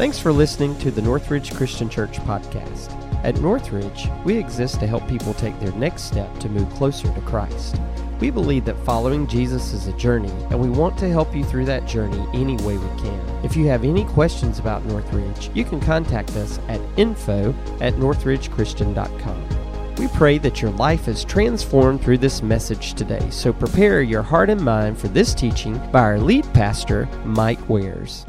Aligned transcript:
Thanks 0.00 0.18
for 0.18 0.32
listening 0.32 0.78
to 0.78 0.90
the 0.90 1.02
Northridge 1.02 1.52
Christian 1.52 1.90
Church 1.90 2.16
podcast. 2.20 2.90
At 3.22 3.38
Northridge, 3.42 4.08
we 4.24 4.38
exist 4.38 4.80
to 4.80 4.86
help 4.86 5.06
people 5.06 5.34
take 5.34 5.60
their 5.60 5.72
next 5.72 6.04
step 6.04 6.38
to 6.38 6.48
move 6.48 6.70
closer 6.70 7.12
to 7.12 7.20
Christ. 7.20 7.78
We 8.18 8.30
believe 8.30 8.64
that 8.64 8.82
following 8.86 9.26
Jesus 9.26 9.74
is 9.74 9.88
a 9.88 9.96
journey, 9.98 10.32
and 10.48 10.58
we 10.58 10.70
want 10.70 10.96
to 11.00 11.10
help 11.10 11.36
you 11.36 11.44
through 11.44 11.66
that 11.66 11.86
journey 11.86 12.26
any 12.32 12.56
way 12.64 12.78
we 12.78 12.88
can. 13.02 13.44
If 13.44 13.58
you 13.58 13.66
have 13.66 13.84
any 13.84 14.06
questions 14.06 14.58
about 14.58 14.86
Northridge, 14.86 15.50
you 15.52 15.66
can 15.66 15.80
contact 15.80 16.30
us 16.30 16.58
at 16.68 16.80
info 16.96 17.50
at 17.82 17.92
northridgechristian.com. 17.96 19.96
We 19.96 20.08
pray 20.08 20.38
that 20.38 20.62
your 20.62 20.70
life 20.70 21.08
is 21.08 21.24
transformed 21.24 22.00
through 22.00 22.18
this 22.18 22.42
message 22.42 22.94
today, 22.94 23.28
so 23.28 23.52
prepare 23.52 24.00
your 24.00 24.22
heart 24.22 24.48
and 24.48 24.62
mind 24.62 24.98
for 24.98 25.08
this 25.08 25.34
teaching 25.34 25.76
by 25.92 26.00
our 26.00 26.18
lead 26.18 26.50
pastor, 26.54 27.06
Mike 27.26 27.68
Wares. 27.68 28.24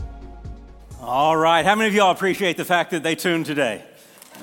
All 1.01 1.35
right. 1.35 1.65
How 1.65 1.73
many 1.73 1.87
of 1.87 1.95
y'all 1.95 2.11
appreciate 2.11 2.57
the 2.57 2.65
fact 2.65 2.91
that 2.91 3.01
they 3.01 3.15
tuned 3.15 3.47
today? 3.47 3.83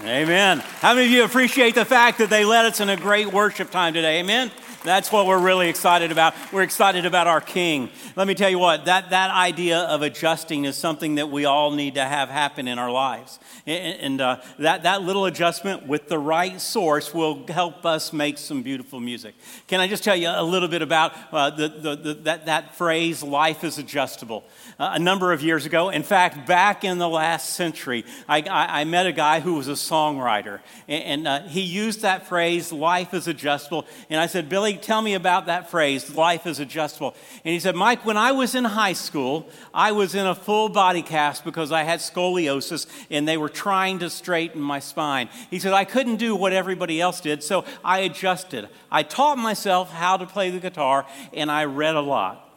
Amen. 0.03 0.59
How 0.59 0.93
many 0.93 1.07
of 1.07 1.13
you 1.13 1.23
appreciate 1.23 1.77
the 1.77 1.85
fact 1.85 2.19
that 2.19 2.31
they 2.31 2.45
led 2.45 2.67
us 2.67 2.81
in 2.81 2.89
a 2.89 2.97
great 2.97 3.33
worship 3.33 3.71
time 3.71 3.95
today? 3.95 4.19
Amen. 4.19 4.51
That's 4.89 5.13
what 5.13 5.27
we're 5.27 5.39
really 5.39 5.69
excited 5.69 6.11
about. 6.11 6.33
We're 6.51 6.63
excited 6.63 7.05
about 7.05 7.27
our 7.27 7.43
King. 7.43 7.91
Let 8.17 8.27
me 8.27 8.35
tell 8.35 8.49
you 8.49 8.59
what, 8.59 8.87
that, 8.87 9.11
that 9.11 9.31
idea 9.31 9.81
of 9.81 10.01
adjusting 10.01 10.65
is 10.65 10.79
something 10.79 11.17
that 11.17 11.29
we 11.29 11.45
all 11.45 11.73
need 11.73 11.97
to 11.97 12.05
have 12.05 12.31
happen 12.31 12.67
in 12.67 12.79
our 12.79 12.91
lives. 12.91 13.39
And, 13.67 14.23
uh, 14.23 14.41
that, 14.59 14.85
that 14.85 15.03
little 15.03 15.27
adjustment 15.27 15.87
with 15.87 16.09
the 16.09 16.19
right 16.19 16.59
source 16.59 17.13
will 17.13 17.47
help 17.49 17.85
us 17.85 18.15
make 18.15 18.39
some 18.39 18.63
beautiful 18.63 18.99
music. 18.99 19.35
Can 19.67 19.79
I 19.79 19.89
just 19.89 20.05
tell 20.05 20.17
you 20.17 20.31
a 20.31 20.43
little 20.43 20.69
bit 20.69 20.81
about 20.81 21.13
uh, 21.33 21.51
the, 21.51 21.69
the, 21.69 21.97
the, 21.97 22.15
that, 22.23 22.47
that 22.47 22.75
phrase, 22.77 23.23
life 23.23 23.65
is 23.65 23.77
adjustable? 23.77 24.43
Uh, 24.79 24.93
a 24.95 24.99
number 24.99 25.35
of 25.35 25.43
years 25.43 25.67
ago, 25.67 25.91
in 25.91 26.03
fact, 26.03 26.47
back 26.47 26.83
in 26.83 26.97
the 26.97 27.11
last 27.11 27.51
century, 27.51 28.07
I, 28.27 28.39
I, 28.39 28.81
I 28.81 28.85
met 28.85 29.07
a 29.07 29.13
guy 29.13 29.41
who 29.41 29.57
was 29.57 29.69
a 29.69 29.73
songwriter. 29.73 30.61
And, 30.89 31.05
and 31.05 31.29
uh, 31.29 31.41
he 31.43 31.61
used 31.61 32.01
that 32.01 32.27
phrase, 32.27 32.73
life 32.73 33.13
is 33.13 33.29
adjustable. 33.29 33.85
And 34.09 34.19
I 34.19 34.29
said, 34.29 34.49
Billy, 34.49 34.78
tell 34.83 35.03
me 35.03 35.15
about 35.15 35.47
that 35.47 35.71
phrase, 35.71 36.15
life 36.15 36.47
is 36.47 36.61
adjustable. 36.61 37.15
And 37.45 37.53
he 37.53 37.61
said, 37.61 37.77
Mike, 37.77 38.07
when 38.07 38.17
I 38.17 38.33
was 38.33 38.55
in 38.55 38.65
high 38.65 38.95
school, 38.95 39.49
I 39.75 39.93
was 39.93 40.15
in 40.15 40.27
a 40.27 40.35
full 40.35 40.69
body 40.69 41.03
cast 41.03 41.45
because 41.45 41.73
I 41.73 41.83
had 41.83 42.01
scoliosis 42.01 42.87
and 43.11 43.29
they 43.29 43.37
were 43.37 43.49
trying 43.49 43.99
to 44.01 44.11
straighten 44.11 44.61
my 44.61 44.81
spine. 44.81 45.29
He 45.51 45.59
said, 45.59 45.73
I 45.73 45.85
couldn't 45.85 46.17
do 46.17 46.35
what 46.35 46.53
everybody 46.53 47.01
else 47.01 47.21
did, 47.21 47.43
so 47.43 47.65
I 47.85 48.01
adjusted. 48.01 48.69
I 48.91 49.03
taught 49.03 49.39
myself 49.39 49.93
how 49.93 50.17
to 50.17 50.27
play 50.27 50.51
the 50.51 50.61
guitar 50.61 51.07
and 51.33 51.51
I 51.51 51.65
read 51.65 51.95
a 51.95 52.01
lot. 52.01 52.49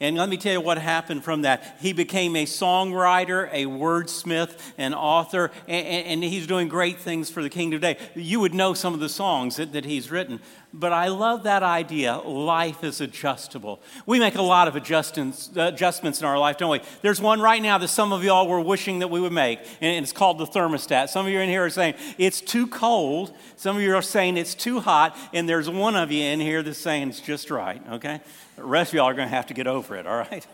And 0.00 0.16
let 0.16 0.28
me 0.28 0.36
tell 0.36 0.52
you 0.52 0.60
what 0.60 0.78
happened 0.78 1.24
from 1.24 1.42
that. 1.42 1.78
He 1.80 1.92
became 1.92 2.36
a 2.36 2.44
songwriter, 2.44 3.48
a 3.52 3.64
wordsmith, 3.64 4.56
an 4.78 4.94
author, 4.94 5.50
and, 5.66 6.06
and, 6.06 6.22
he's 6.22 6.46
doing 6.46 6.68
great 6.68 7.00
things 7.00 7.30
for 7.30 7.42
the 7.42 7.50
kingdom 7.50 7.80
today. 7.80 7.98
You 8.14 8.38
would 8.40 8.54
know 8.54 8.74
some 8.74 8.94
of 8.94 9.00
the 9.00 9.08
songs 9.08 9.56
that, 9.56 9.72
that 9.72 9.84
he's 9.84 10.10
written. 10.10 10.40
But 10.74 10.92
I 10.92 11.08
love 11.08 11.44
that 11.44 11.62
idea 11.62 12.18
life 12.18 12.84
is 12.84 13.00
adjustable. 13.00 13.80
We 14.04 14.18
make 14.18 14.34
a 14.34 14.42
lot 14.42 14.68
of 14.68 14.76
adjustments, 14.76 15.50
adjustments 15.56 16.20
in 16.20 16.26
our 16.26 16.38
life, 16.38 16.58
don't 16.58 16.70
we? 16.70 16.80
There's 17.00 17.22
one 17.22 17.40
right 17.40 17.62
now 17.62 17.78
that 17.78 17.88
some 17.88 18.12
of 18.12 18.22
y'all 18.22 18.46
were 18.46 18.60
wishing 18.60 18.98
that 18.98 19.08
we 19.08 19.18
would 19.18 19.32
make, 19.32 19.60
and 19.80 20.02
it's 20.04 20.12
called 20.12 20.36
the 20.36 20.46
thermostat. 20.46 21.08
Some 21.08 21.24
of 21.24 21.32
you 21.32 21.40
in 21.40 21.48
here 21.48 21.64
are 21.64 21.70
saying 21.70 21.94
it's 22.18 22.42
too 22.42 22.66
cold, 22.66 23.34
some 23.56 23.76
of 23.76 23.82
you 23.82 23.94
are 23.94 24.02
saying 24.02 24.36
it's 24.36 24.54
too 24.54 24.80
hot, 24.80 25.16
and 25.32 25.48
there's 25.48 25.70
one 25.70 25.96
of 25.96 26.12
you 26.12 26.22
in 26.22 26.38
here 26.38 26.62
that's 26.62 26.78
saying 26.78 27.08
it's 27.08 27.20
just 27.20 27.50
right, 27.50 27.82
okay? 27.92 28.20
The 28.56 28.64
rest 28.64 28.90
of 28.90 28.96
y'all 28.96 29.08
are 29.08 29.14
going 29.14 29.28
to 29.28 29.34
have 29.34 29.46
to 29.46 29.54
get 29.54 29.66
over 29.66 29.96
it, 29.96 30.06
all 30.06 30.18
right? 30.18 30.46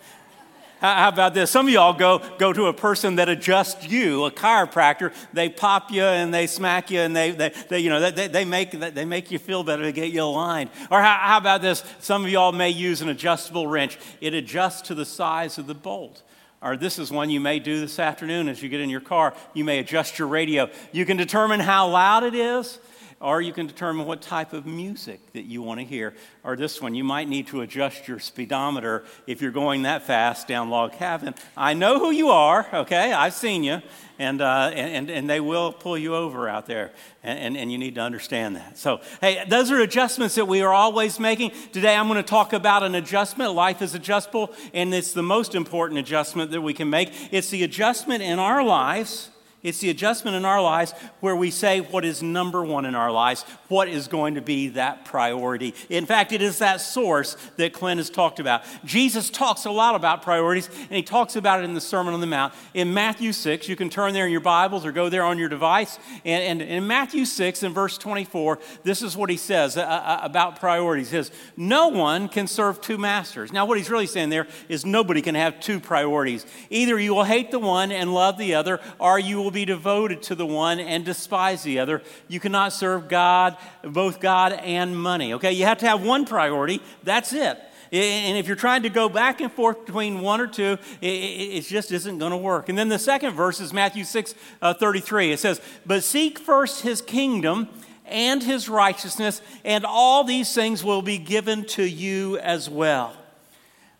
How 0.80 1.08
about 1.08 1.34
this? 1.34 1.50
Some 1.50 1.66
of 1.66 1.72
y'all 1.72 1.94
go, 1.94 2.20
go 2.38 2.52
to 2.52 2.66
a 2.66 2.72
person 2.72 3.16
that 3.16 3.28
adjusts 3.28 3.88
you, 3.88 4.24
a 4.24 4.30
chiropractor. 4.30 5.14
They 5.32 5.48
pop 5.48 5.90
you 5.90 6.02
and 6.02 6.32
they 6.34 6.46
smack 6.46 6.90
you 6.90 7.00
and 7.00 7.16
they, 7.16 7.30
they, 7.30 7.52
they 7.68 7.78
you 7.78 7.90
know, 7.90 8.10
they, 8.10 8.28
they, 8.28 8.44
make, 8.44 8.72
they 8.72 9.04
make 9.04 9.30
you 9.30 9.38
feel 9.38 9.64
better 9.64 9.84
to 9.84 9.92
get 9.92 10.10
you 10.10 10.22
aligned. 10.22 10.70
Or 10.90 11.00
how, 11.00 11.18
how 11.22 11.38
about 11.38 11.62
this? 11.62 11.82
Some 12.00 12.24
of 12.24 12.30
y'all 12.30 12.52
may 12.52 12.70
use 12.70 13.00
an 13.00 13.08
adjustable 13.08 13.66
wrench. 13.66 13.98
It 14.20 14.34
adjusts 14.34 14.82
to 14.82 14.94
the 14.94 15.06
size 15.06 15.56
of 15.58 15.66
the 15.66 15.74
bolt. 15.74 16.22
Or 16.60 16.76
this 16.76 16.98
is 16.98 17.10
one 17.10 17.30
you 17.30 17.40
may 17.40 17.58
do 17.58 17.80
this 17.80 17.98
afternoon 17.98 18.48
as 18.48 18.62
you 18.62 18.68
get 18.68 18.80
in 18.80 18.90
your 18.90 19.00
car. 19.00 19.34
You 19.52 19.64
may 19.64 19.78
adjust 19.78 20.18
your 20.18 20.28
radio. 20.28 20.70
You 20.92 21.04
can 21.04 21.16
determine 21.16 21.60
how 21.60 21.88
loud 21.88 22.24
it 22.24 22.34
is 22.34 22.78
or 23.20 23.40
you 23.40 23.52
can 23.52 23.66
determine 23.66 24.06
what 24.06 24.20
type 24.20 24.52
of 24.52 24.66
music 24.66 25.32
that 25.32 25.44
you 25.44 25.62
want 25.62 25.80
to 25.80 25.86
hear. 25.86 26.14
Or 26.42 26.56
this 26.56 26.80
one, 26.80 26.94
you 26.94 27.04
might 27.04 27.28
need 27.28 27.46
to 27.48 27.62
adjust 27.62 28.06
your 28.08 28.18
speedometer 28.18 29.04
if 29.26 29.40
you're 29.40 29.50
going 29.50 29.82
that 29.82 30.02
fast 30.02 30.48
down 30.48 30.70
Log 30.70 30.92
Cabin. 30.92 31.34
I 31.56 31.74
know 31.74 31.98
who 31.98 32.10
you 32.10 32.28
are, 32.28 32.66
okay? 32.72 33.12
I've 33.12 33.34
seen 33.34 33.64
you, 33.64 33.80
and, 34.18 34.40
uh, 34.40 34.70
and, 34.74 35.10
and 35.10 35.28
they 35.28 35.40
will 35.40 35.72
pull 35.72 35.98
you 35.98 36.14
over 36.14 36.48
out 36.48 36.66
there, 36.66 36.92
and, 37.22 37.38
and, 37.38 37.56
and 37.56 37.72
you 37.72 37.78
need 37.78 37.94
to 37.96 38.00
understand 38.00 38.56
that. 38.56 38.78
So, 38.78 39.00
hey, 39.20 39.44
those 39.48 39.70
are 39.70 39.80
adjustments 39.80 40.34
that 40.34 40.46
we 40.46 40.60
are 40.60 40.72
always 40.72 41.18
making. 41.18 41.52
Today, 41.72 41.96
I'm 41.96 42.08
going 42.08 42.16
to 42.16 42.22
talk 42.22 42.52
about 42.52 42.82
an 42.82 42.94
adjustment. 42.94 43.54
Life 43.54 43.82
is 43.82 43.94
adjustable, 43.94 44.52
and 44.72 44.94
it's 44.94 45.12
the 45.12 45.22
most 45.22 45.54
important 45.54 45.98
adjustment 45.98 46.50
that 46.50 46.60
we 46.60 46.74
can 46.74 46.90
make. 46.90 47.12
It's 47.32 47.50
the 47.50 47.62
adjustment 47.62 48.22
in 48.22 48.38
our 48.38 48.62
lives 48.62 49.30
it's 49.64 49.78
the 49.78 49.88
adjustment 49.88 50.36
in 50.36 50.44
our 50.44 50.62
lives 50.62 50.92
where 51.20 51.34
we 51.34 51.50
say 51.50 51.80
what 51.80 52.04
is 52.04 52.22
number 52.22 52.62
one 52.62 52.84
in 52.84 52.94
our 52.94 53.10
lives, 53.10 53.44
what 53.68 53.88
is 53.88 54.08
going 54.08 54.34
to 54.34 54.42
be 54.42 54.68
that 54.68 55.06
priority. 55.06 55.74
In 55.88 56.04
fact, 56.04 56.32
it 56.32 56.42
is 56.42 56.58
that 56.58 56.82
source 56.82 57.36
that 57.56 57.72
Clint 57.72 57.98
has 57.98 58.10
talked 58.10 58.38
about. 58.38 58.62
Jesus 58.84 59.30
talks 59.30 59.64
a 59.64 59.70
lot 59.70 59.94
about 59.94 60.20
priorities, 60.20 60.68
and 60.68 60.92
he 60.92 61.02
talks 61.02 61.34
about 61.34 61.60
it 61.60 61.64
in 61.64 61.72
the 61.72 61.80
Sermon 61.80 62.12
on 62.12 62.20
the 62.20 62.26
Mount. 62.26 62.52
In 62.74 62.92
Matthew 62.92 63.32
6, 63.32 63.66
you 63.66 63.74
can 63.74 63.88
turn 63.88 64.12
there 64.12 64.26
in 64.26 64.32
your 64.32 64.42
Bibles 64.42 64.84
or 64.84 64.92
go 64.92 65.08
there 65.08 65.22
on 65.22 65.38
your 65.38 65.48
device. 65.48 65.98
And, 66.26 66.60
and 66.60 66.70
in 66.70 66.86
Matthew 66.86 67.24
6, 67.24 67.62
in 67.62 67.72
verse 67.72 67.96
24, 67.96 68.58
this 68.82 69.00
is 69.00 69.16
what 69.16 69.30
he 69.30 69.38
says 69.38 69.78
uh, 69.78 69.80
uh, 69.80 70.20
about 70.22 70.60
priorities. 70.60 71.10
He 71.10 71.16
says, 71.16 71.30
No 71.56 71.88
one 71.88 72.28
can 72.28 72.46
serve 72.46 72.82
two 72.82 72.98
masters. 72.98 73.50
Now, 73.50 73.64
what 73.64 73.78
he's 73.78 73.88
really 73.88 74.06
saying 74.06 74.28
there 74.28 74.46
is 74.68 74.84
nobody 74.84 75.22
can 75.22 75.34
have 75.34 75.58
two 75.58 75.80
priorities. 75.80 76.44
Either 76.68 76.98
you 76.98 77.14
will 77.14 77.24
hate 77.24 77.50
the 77.50 77.58
one 77.58 77.90
and 77.90 78.12
love 78.12 78.36
the 78.36 78.54
other, 78.54 78.78
or 78.98 79.18
you 79.18 79.38
will 79.40 79.53
be 79.54 79.64
devoted 79.64 80.22
to 80.24 80.34
the 80.34 80.44
one 80.44 80.80
and 80.80 81.04
despise 81.04 81.62
the 81.62 81.78
other. 81.78 82.02
You 82.28 82.40
cannot 82.40 82.72
serve 82.72 83.08
God, 83.08 83.56
both 83.82 84.20
God 84.20 84.52
and 84.52 84.96
money. 84.96 85.32
Okay, 85.34 85.52
you 85.52 85.64
have 85.64 85.78
to 85.78 85.86
have 85.86 86.04
one 86.04 86.26
priority. 86.26 86.82
That's 87.02 87.32
it. 87.32 87.58
And 87.92 88.36
if 88.36 88.48
you're 88.48 88.56
trying 88.56 88.82
to 88.82 88.90
go 88.90 89.08
back 89.08 89.40
and 89.40 89.52
forth 89.52 89.86
between 89.86 90.20
one 90.20 90.40
or 90.40 90.48
two, 90.48 90.78
it, 91.00 91.60
just 91.62 91.92
isn't 91.92 92.18
going 92.18 92.32
to 92.32 92.36
work. 92.36 92.68
And 92.68 92.76
then 92.76 92.88
the 92.88 92.98
second 92.98 93.34
verse 93.34 93.60
is 93.60 93.72
Matthew 93.72 94.02
6 94.02 94.34
uh, 94.60 94.74
33. 94.74 95.32
It 95.32 95.38
says, 95.38 95.60
But 95.86 96.02
seek 96.02 96.40
first 96.40 96.82
his 96.82 97.00
kingdom 97.00 97.68
and 98.06 98.42
his 98.42 98.68
righteousness, 98.68 99.40
and 99.64 99.84
all 99.84 100.24
these 100.24 100.52
things 100.52 100.82
will 100.82 101.02
be 101.02 101.18
given 101.18 101.64
to 101.66 101.84
you 101.84 102.36
as 102.38 102.68
well. 102.68 103.16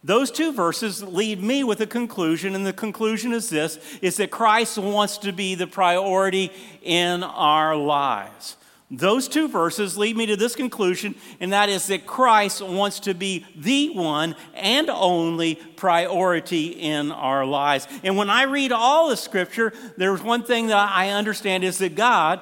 Those 0.04 0.30
two 0.30 0.52
verses 0.52 1.02
lead 1.02 1.42
me 1.42 1.64
with 1.64 1.80
a 1.80 1.86
conclusion, 1.86 2.54
and 2.54 2.66
the 2.66 2.74
conclusion 2.74 3.32
is 3.32 3.48
this 3.48 3.78
is 4.02 4.18
that 4.18 4.30
Christ 4.30 4.76
wants 4.76 5.16
to 5.18 5.32
be 5.32 5.54
the 5.54 5.66
priority 5.66 6.52
in 6.82 7.22
our 7.22 7.74
lives. 7.74 8.58
Those 8.90 9.28
two 9.28 9.48
verses 9.48 9.96
lead 9.96 10.14
me 10.14 10.26
to 10.26 10.36
this 10.36 10.54
conclusion, 10.54 11.14
and 11.40 11.54
that 11.54 11.70
is 11.70 11.86
that 11.86 12.06
Christ 12.06 12.60
wants 12.60 13.00
to 13.00 13.14
be 13.14 13.46
the 13.56 13.90
one 13.90 14.36
and 14.52 14.90
only 14.90 15.54
priority 15.54 16.66
in 16.66 17.10
our 17.10 17.46
lives. 17.46 17.88
And 18.02 18.18
when 18.18 18.28
I 18.28 18.42
read 18.42 18.72
all 18.72 19.08
the 19.08 19.16
scripture, 19.16 19.72
there's 19.96 20.22
one 20.22 20.44
thing 20.44 20.66
that 20.66 20.76
I 20.76 21.10
understand 21.10 21.64
is 21.64 21.78
that 21.78 21.94
God 21.94 22.40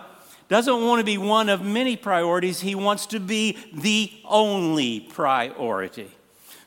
doesn't 0.49 0.85
want 0.85 0.99
to 0.99 1.05
be 1.05 1.17
one 1.17 1.49
of 1.49 1.63
many 1.63 1.97
priorities, 1.97 2.61
He 2.61 2.75
wants 2.75 3.07
to 3.07 3.21
be 3.21 3.57
the 3.73 4.11
only 4.25 4.99
priority. 4.99 6.11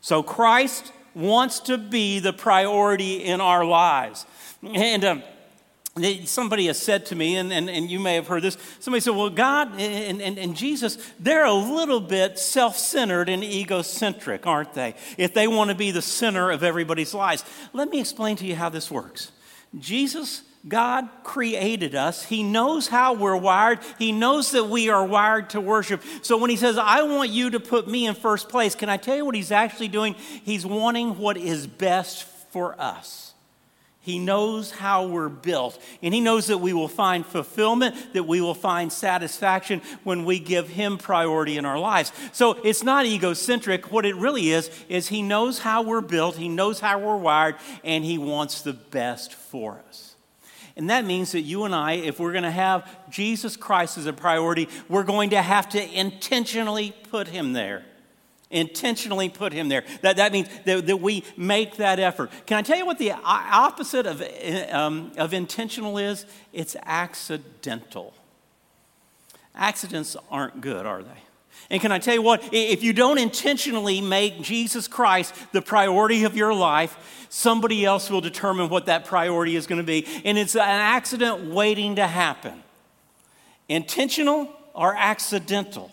So 0.05 0.21
Christ 0.21 0.93
wants 1.15 1.61
to 1.61 1.79
be 1.79 2.19
the 2.19 2.31
priority 2.31 3.23
in 3.23 3.41
our 3.41 3.65
lives. 3.65 4.27
And 4.61 5.03
um, 5.03 5.23
somebody 6.25 6.67
has 6.67 6.77
said 6.77 7.07
to 7.07 7.15
me, 7.15 7.37
and, 7.37 7.51
and, 7.51 7.67
and 7.71 7.89
you 7.89 7.99
may 7.99 8.13
have 8.13 8.27
heard 8.27 8.43
this, 8.43 8.55
somebody 8.79 9.01
said, 9.01 9.15
Well, 9.15 9.31
God 9.31 9.71
and, 9.79 10.21
and, 10.21 10.37
and 10.37 10.55
Jesus, 10.55 10.99
they're 11.19 11.45
a 11.45 11.51
little 11.51 11.99
bit 11.99 12.37
self 12.37 12.77
centered 12.77 13.29
and 13.29 13.43
egocentric, 13.43 14.45
aren't 14.45 14.75
they? 14.75 14.93
If 15.17 15.33
they 15.33 15.47
want 15.47 15.71
to 15.71 15.75
be 15.75 15.89
the 15.89 16.03
center 16.03 16.51
of 16.51 16.61
everybody's 16.61 17.15
lives. 17.15 17.43
Let 17.73 17.89
me 17.89 17.99
explain 17.99 18.35
to 18.35 18.45
you 18.45 18.55
how 18.55 18.69
this 18.69 18.91
works. 18.91 19.31
Jesus 19.79 20.43
God 20.67 21.07
created 21.23 21.93
us. 21.93 22.23
He 22.23 22.41
knows 22.41 22.87
how 22.87 23.13
we're 23.13 23.37
wired. 23.37 23.79
He 23.99 24.11
knows 24.11 24.51
that 24.51 24.65
we 24.65 24.89
are 24.89 25.05
wired 25.05 25.51
to 25.51 25.61
worship. 25.61 26.01
So 26.23 26.37
when 26.37 26.49
He 26.49 26.57
says, 26.57 26.77
I 26.77 27.03
want 27.03 27.29
you 27.29 27.51
to 27.51 27.59
put 27.59 27.87
me 27.87 28.07
in 28.07 28.15
first 28.15 28.49
place, 28.49 28.73
can 28.73 28.89
I 28.89 28.97
tell 28.97 29.15
you 29.15 29.25
what 29.25 29.35
He's 29.35 29.51
actually 29.51 29.89
doing? 29.89 30.15
He's 30.43 30.65
wanting 30.65 31.17
what 31.19 31.37
is 31.37 31.67
best 31.67 32.23
for 32.51 32.79
us. 32.81 33.33
He 33.99 34.19
knows 34.19 34.69
how 34.69 35.07
we're 35.07 35.29
built, 35.29 35.81
and 36.03 36.13
He 36.13 36.21
knows 36.21 36.47
that 36.47 36.59
we 36.59 36.73
will 36.73 36.87
find 36.87 37.25
fulfillment, 37.25 38.13
that 38.13 38.23
we 38.23 38.39
will 38.39 38.53
find 38.53 38.93
satisfaction 38.93 39.81
when 40.03 40.25
we 40.25 40.37
give 40.37 40.69
Him 40.69 40.99
priority 40.99 41.57
in 41.57 41.65
our 41.65 41.79
lives. 41.79 42.11
So 42.31 42.53
it's 42.63 42.83
not 42.83 43.07
egocentric. 43.07 43.91
What 43.91 44.05
it 44.05 44.15
really 44.15 44.51
is, 44.51 44.69
is 44.89 45.07
He 45.07 45.23
knows 45.23 45.59
how 45.59 45.81
we're 45.81 46.01
built, 46.01 46.35
He 46.37 46.49
knows 46.49 46.79
how 46.79 46.99
we're 46.99 47.17
wired, 47.17 47.55
and 47.83 48.03
He 48.03 48.19
wants 48.19 48.61
the 48.61 48.73
best 48.73 49.33
for 49.33 49.81
us. 49.89 50.14
And 50.77 50.89
that 50.89 51.05
means 51.05 51.31
that 51.31 51.41
you 51.41 51.63
and 51.63 51.73
I, 51.73 51.93
if 51.93 52.19
we're 52.19 52.33
going 52.33 52.43
to 52.43 52.51
have 52.51 53.09
Jesus 53.09 53.55
Christ 53.55 53.97
as 53.97 54.07
a 54.07 54.13
priority, 54.13 54.67
we're 54.89 55.03
going 55.03 55.29
to 55.29 55.41
have 55.41 55.69
to 55.69 55.99
intentionally 55.99 56.93
put 57.09 57.29
him 57.29 57.53
there. 57.53 57.85
Intentionally 58.51 59.29
put 59.29 59.53
him 59.53 59.69
there. 59.69 59.83
That, 60.01 60.17
that 60.17 60.31
means 60.31 60.49
that, 60.65 60.85
that 60.85 60.97
we 60.97 61.23
make 61.37 61.77
that 61.77 61.99
effort. 61.99 62.29
Can 62.45 62.57
I 62.57 62.61
tell 62.61 62.77
you 62.77 62.85
what 62.85 62.99
the 62.99 63.11
opposite 63.11 64.05
of, 64.05 64.21
um, 64.71 65.11
of 65.17 65.33
intentional 65.33 65.97
is? 65.97 66.25
It's 66.51 66.75
accidental. 66.83 68.13
Accidents 69.55 70.17
aren't 70.29 70.59
good, 70.61 70.85
are 70.85 71.01
they? 71.01 71.23
And 71.69 71.81
can 71.81 71.91
I 71.91 71.99
tell 71.99 72.13
you 72.13 72.21
what? 72.21 72.47
If 72.51 72.83
you 72.83 72.93
don't 72.93 73.17
intentionally 73.17 74.01
make 74.01 74.41
Jesus 74.41 74.87
Christ 74.87 75.33
the 75.51 75.61
priority 75.61 76.23
of 76.23 76.35
your 76.35 76.53
life, 76.53 77.27
somebody 77.29 77.83
else 77.85 78.09
will 78.09 78.21
determine 78.21 78.69
what 78.69 78.85
that 78.85 79.05
priority 79.05 79.55
is 79.55 79.65
going 79.65 79.81
to 79.81 79.85
be. 79.85 80.05
And 80.23 80.37
it's 80.37 80.55
an 80.55 80.61
accident 80.61 81.45
waiting 81.45 81.95
to 81.95 82.05
happen. 82.05 82.63
Intentional 83.67 84.51
or 84.73 84.95
accidental. 84.95 85.91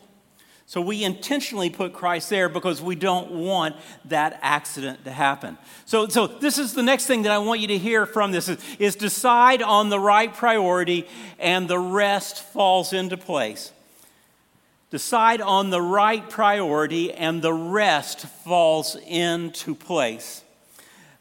So 0.67 0.81
we 0.81 1.05
intentionally 1.05 1.69
put 1.69 1.93
Christ 1.93 2.31
there 2.31 2.49
because 2.49 2.81
we 2.81 2.95
don't 2.97 3.31
want 3.31 3.77
that 4.07 4.39
accident 4.41 5.05
to 5.05 5.11
happen. 5.11 5.59
So, 5.85 6.09
so 6.09 6.27
this 6.27 6.57
is 6.57 6.73
the 6.73 6.83
next 6.83 7.07
thing 7.07 7.23
that 7.23 7.33
I 7.33 7.39
want 7.39 7.61
you 7.61 7.69
to 7.69 7.79
hear 7.79 8.07
from 8.07 8.33
this 8.33 8.49
is, 8.49 8.59
is 8.79 8.97
decide 8.97 9.61
on 9.61 9.91
the 9.91 10.01
right 10.01 10.33
priority 10.33 11.07
and 11.39 11.69
the 11.69 11.79
rest 11.79 12.43
falls 12.43 12.95
into 12.95 13.19
place. 13.19 13.71
Decide 14.93 15.41
on 15.41 15.71
the 15.71 15.81
right 15.81 16.29
priority, 16.29 17.15
and 17.15 17.41
the 17.41 17.55
rest 17.55 18.27
falls 18.45 18.95
into 19.07 19.75
place. 19.75 20.43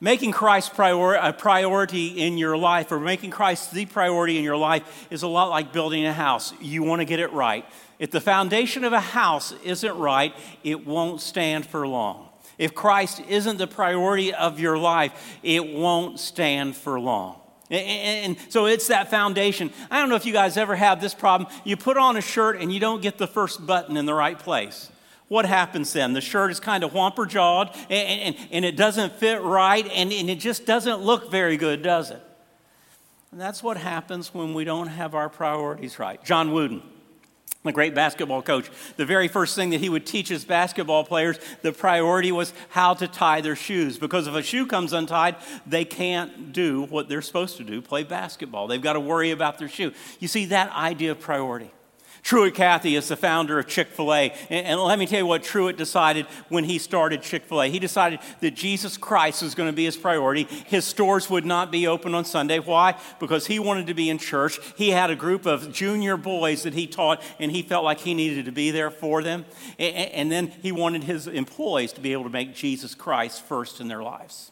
Making 0.02 0.34
Christ 0.34 0.74
prior- 0.74 1.14
a 1.14 1.32
priority 1.32 2.08
in 2.08 2.38
your 2.38 2.58
life, 2.58 2.92
or 2.92 3.00
making 3.00 3.32
Christ 3.32 3.72
the 3.72 3.86
priority 3.86 4.38
in 4.38 4.44
your 4.44 4.58
life, 4.58 5.08
is 5.10 5.24
a 5.24 5.28
lot 5.28 5.50
like 5.50 5.72
building 5.72 6.06
a 6.06 6.12
house. 6.12 6.54
You 6.60 6.84
want 6.84 7.00
to 7.00 7.06
get 7.06 7.22
it 7.22 7.32
right. 7.32 7.64
If 7.98 8.12
the 8.12 8.20
foundation 8.20 8.84
of 8.84 8.92
a 8.92 9.00
house 9.00 9.54
isn't 9.64 9.98
right, 9.98 10.36
it 10.66 10.86
won't 10.86 11.22
stand 11.22 11.66
for 11.66 11.88
long. 11.88 12.28
If 12.58 12.76
Christ 12.76 13.22
isn't 13.30 13.58
the 13.58 13.68
priority 13.68 14.34
of 14.34 14.60
your 14.60 14.78
life, 14.78 15.40
it 15.44 15.66
won't 15.66 16.20
stand 16.20 16.76
for 16.76 17.00
long. 17.00 17.41
And 17.72 18.38
so 18.50 18.66
it's 18.66 18.88
that 18.88 19.10
foundation. 19.10 19.72
I 19.90 20.00
don't 20.00 20.10
know 20.10 20.16
if 20.16 20.26
you 20.26 20.34
guys 20.34 20.58
ever 20.58 20.76
have 20.76 21.00
this 21.00 21.14
problem. 21.14 21.50
You 21.64 21.78
put 21.78 21.98
on 21.98 22.18
a 22.18 22.22
shirt 22.22 22.60
and 22.60 22.72
you 22.72 22.80
don't 22.80 23.02
get 23.02 23.18
the 23.18 23.28
first 23.28 23.66
button 23.66 23.96
in 23.96 24.06
the 24.06 24.14
right 24.14 24.38
place. 24.38 24.92
What 25.30 25.46
happens 25.46 25.94
then? 25.94 26.12
The 26.12 26.20
shirt 26.20 26.52
is 26.52 26.60
kind 26.60 26.84
of 26.84 26.92
whomper 26.92 27.26
jawed 27.26 27.74
and, 27.90 28.36
and, 28.36 28.48
and, 28.52 28.66
it 28.66 28.76
doesn't 28.76 29.14
fit 29.14 29.42
right 29.42 29.88
and, 29.88 30.12
and 30.12 30.30
it 30.30 30.40
just 30.40 30.66
doesn't 30.66 31.00
look 31.02 31.32
very 31.32 31.56
good, 31.56 31.82
does 31.82 32.12
it? 32.12 32.22
And 33.32 33.40
that's 33.40 33.64
what 33.64 33.78
happens 33.78 34.34
when 34.34 34.54
we 34.54 34.66
don't 34.66 34.88
have 34.88 35.16
our 35.16 35.30
priorities 35.30 35.98
right. 36.00 36.22
John 36.22 36.52
Wooden 36.52 36.84
a 37.64 37.72
great 37.72 37.94
basketball 37.94 38.42
coach. 38.42 38.70
The 38.98 39.06
very 39.06 39.28
first 39.28 39.56
thing 39.56 39.70
that 39.70 39.80
he 39.80 39.90
would 39.90 40.06
teach 40.06 40.30
his 40.30 40.44
basketball 40.44 41.04
players, 41.04 41.38
the 41.62 41.72
priority 41.72 42.32
was 42.32 42.54
how 42.70 42.96
to 42.96 43.08
tie 43.08 43.42
their 43.42 43.56
shoes. 43.56 44.00
Because 44.00 44.28
if 44.28 44.34
a 44.34 44.42
shoe 44.42 44.66
comes 44.66 44.94
untied, 44.94 45.36
they 45.68 45.86
can't 45.86 46.52
do 46.54 46.84
what 46.84 47.08
they're 47.08 47.22
supposed 47.22 47.58
to 47.58 47.64
do 47.64 47.82
play 47.82 48.04
basketball. 48.04 48.68
They've 48.68 48.82
got 48.82 48.94
to 48.94 49.00
worry 49.00 49.32
about 49.32 49.60
their 49.60 49.70
shoe. 49.70 49.92
You 50.20 50.28
see, 50.28 50.46
that 50.46 50.72
idea 50.72 51.12
of 51.12 51.20
priority. 51.20 51.72
Truett 52.24 52.56
Cathy 52.56 52.96
is 52.96 53.08
the 53.08 53.16
founder 53.16 53.60
of 53.60 53.68
Chick 53.68 53.88
fil 53.90 54.14
A. 54.14 54.34
And, 54.50 54.80
let 54.80 55.00
me 55.00 55.06
tell 55.06 55.20
you 55.20 55.26
what 55.26 55.44
Truett 55.44 55.78
decided 55.78 56.26
when 56.50 56.64
he 56.64 56.78
started 56.78 57.22
Chick 57.22 57.46
fil 57.46 57.62
A. 57.62 57.68
He 57.68 57.80
decided 57.80 58.20
that 58.42 58.52
Jesus 58.52 58.98
Christ 58.98 59.42
was 59.42 59.56
going 59.56 59.70
to 59.70 59.76
be 59.76 59.86
his 59.86 59.98
priority. 59.98 60.44
His 60.68 60.86
stores 60.86 61.30
would 61.30 61.46
not 61.46 61.72
be 61.72 61.88
open 61.88 62.14
on 62.14 62.26
Sunday. 62.26 62.60
Why? 62.60 62.96
Because 63.20 63.48
he 63.48 63.60
wanted 63.60 63.88
to 63.88 63.94
be 63.94 64.10
in 64.10 64.18
church. 64.18 64.60
He 64.76 64.92
had 64.92 65.10
a 65.10 65.16
group 65.16 65.46
of 65.46 65.72
junior 65.72 66.16
boys 66.16 66.64
that 66.64 66.74
he 66.74 66.88
taught, 66.88 67.22
and 67.40 67.52
he 67.52 67.64
felt 67.64 67.84
like 67.84 68.00
he 68.00 68.14
needed 68.14 68.46
to 68.46 68.52
be 68.52 68.72
there 68.72 68.92
for 68.92 69.24
them. 69.24 69.46
And, 69.80 69.96
and 69.96 70.32
then 70.32 70.48
he 70.62 70.72
wanted 70.72 71.04
his 71.04 71.28
employees 71.28 71.94
to 71.94 72.02
be 72.02 72.14
able 72.14 72.24
to 72.24 72.30
make 72.30 72.54
Jesus 72.54 72.94
Christ 72.94 73.44
first 73.44 73.82
in 73.82 73.88
their 73.88 74.04
lives. 74.04 74.52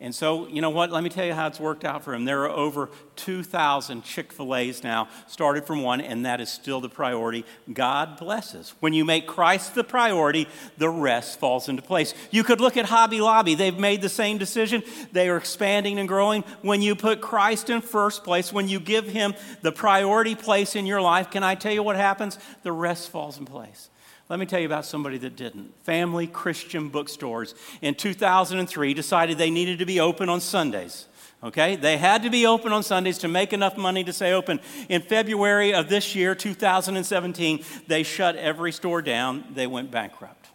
And 0.00 0.12
so, 0.12 0.48
you 0.48 0.60
know 0.60 0.70
what? 0.70 0.90
Let 0.90 1.04
me 1.04 1.08
tell 1.08 1.24
you 1.24 1.34
how 1.34 1.46
it's 1.46 1.60
worked 1.60 1.84
out 1.84 2.02
for 2.02 2.14
him. 2.14 2.24
There 2.24 2.42
are 2.42 2.50
over 2.50 2.90
2,000 3.14 4.02
Chick 4.02 4.32
fil 4.32 4.54
A's 4.54 4.82
now, 4.82 5.08
started 5.28 5.66
from 5.66 5.82
one, 5.82 6.00
and 6.00 6.26
that 6.26 6.40
is 6.40 6.50
still 6.50 6.80
the 6.80 6.88
priority. 6.88 7.44
God 7.72 8.16
blesses. 8.16 8.74
When 8.80 8.92
you 8.92 9.04
make 9.04 9.28
Christ 9.28 9.76
the 9.76 9.84
priority, 9.84 10.48
the 10.78 10.90
rest 10.90 11.38
falls 11.38 11.68
into 11.68 11.80
place. 11.80 12.12
You 12.32 12.42
could 12.42 12.60
look 12.60 12.76
at 12.76 12.86
Hobby 12.86 13.20
Lobby. 13.20 13.54
They've 13.54 13.78
made 13.78 14.02
the 14.02 14.08
same 14.08 14.36
decision. 14.36 14.82
They 15.12 15.28
are 15.28 15.36
expanding 15.36 16.00
and 16.00 16.08
growing. 16.08 16.42
When 16.62 16.82
you 16.82 16.96
put 16.96 17.20
Christ 17.20 17.70
in 17.70 17.80
first 17.80 18.24
place, 18.24 18.52
when 18.52 18.68
you 18.68 18.80
give 18.80 19.06
him 19.06 19.34
the 19.62 19.72
priority 19.72 20.34
place 20.34 20.74
in 20.74 20.86
your 20.86 21.00
life, 21.00 21.30
can 21.30 21.44
I 21.44 21.54
tell 21.54 21.72
you 21.72 21.84
what 21.84 21.96
happens? 21.96 22.36
The 22.64 22.72
rest 22.72 23.10
falls 23.10 23.38
in 23.38 23.46
place. 23.46 23.90
Let 24.28 24.38
me 24.38 24.46
tell 24.46 24.60
you 24.60 24.66
about 24.66 24.86
somebody 24.86 25.18
that 25.18 25.36
didn't. 25.36 25.74
Family 25.84 26.26
Christian 26.26 26.88
bookstores 26.88 27.54
in 27.82 27.94
2003 27.94 28.94
decided 28.94 29.36
they 29.36 29.50
needed 29.50 29.78
to 29.80 29.86
be 29.86 30.00
open 30.00 30.28
on 30.28 30.40
Sundays. 30.40 31.06
Okay? 31.42 31.76
They 31.76 31.98
had 31.98 32.22
to 32.22 32.30
be 32.30 32.46
open 32.46 32.72
on 32.72 32.82
Sundays 32.82 33.18
to 33.18 33.28
make 33.28 33.52
enough 33.52 33.76
money 33.76 34.02
to 34.02 34.14
stay 34.14 34.32
open. 34.32 34.60
In 34.88 35.02
February 35.02 35.74
of 35.74 35.90
this 35.90 36.14
year, 36.14 36.34
2017, 36.34 37.62
they 37.86 38.02
shut 38.02 38.36
every 38.36 38.72
store 38.72 39.02
down. 39.02 39.44
They 39.50 39.66
went 39.66 39.90
bankrupt. 39.90 40.48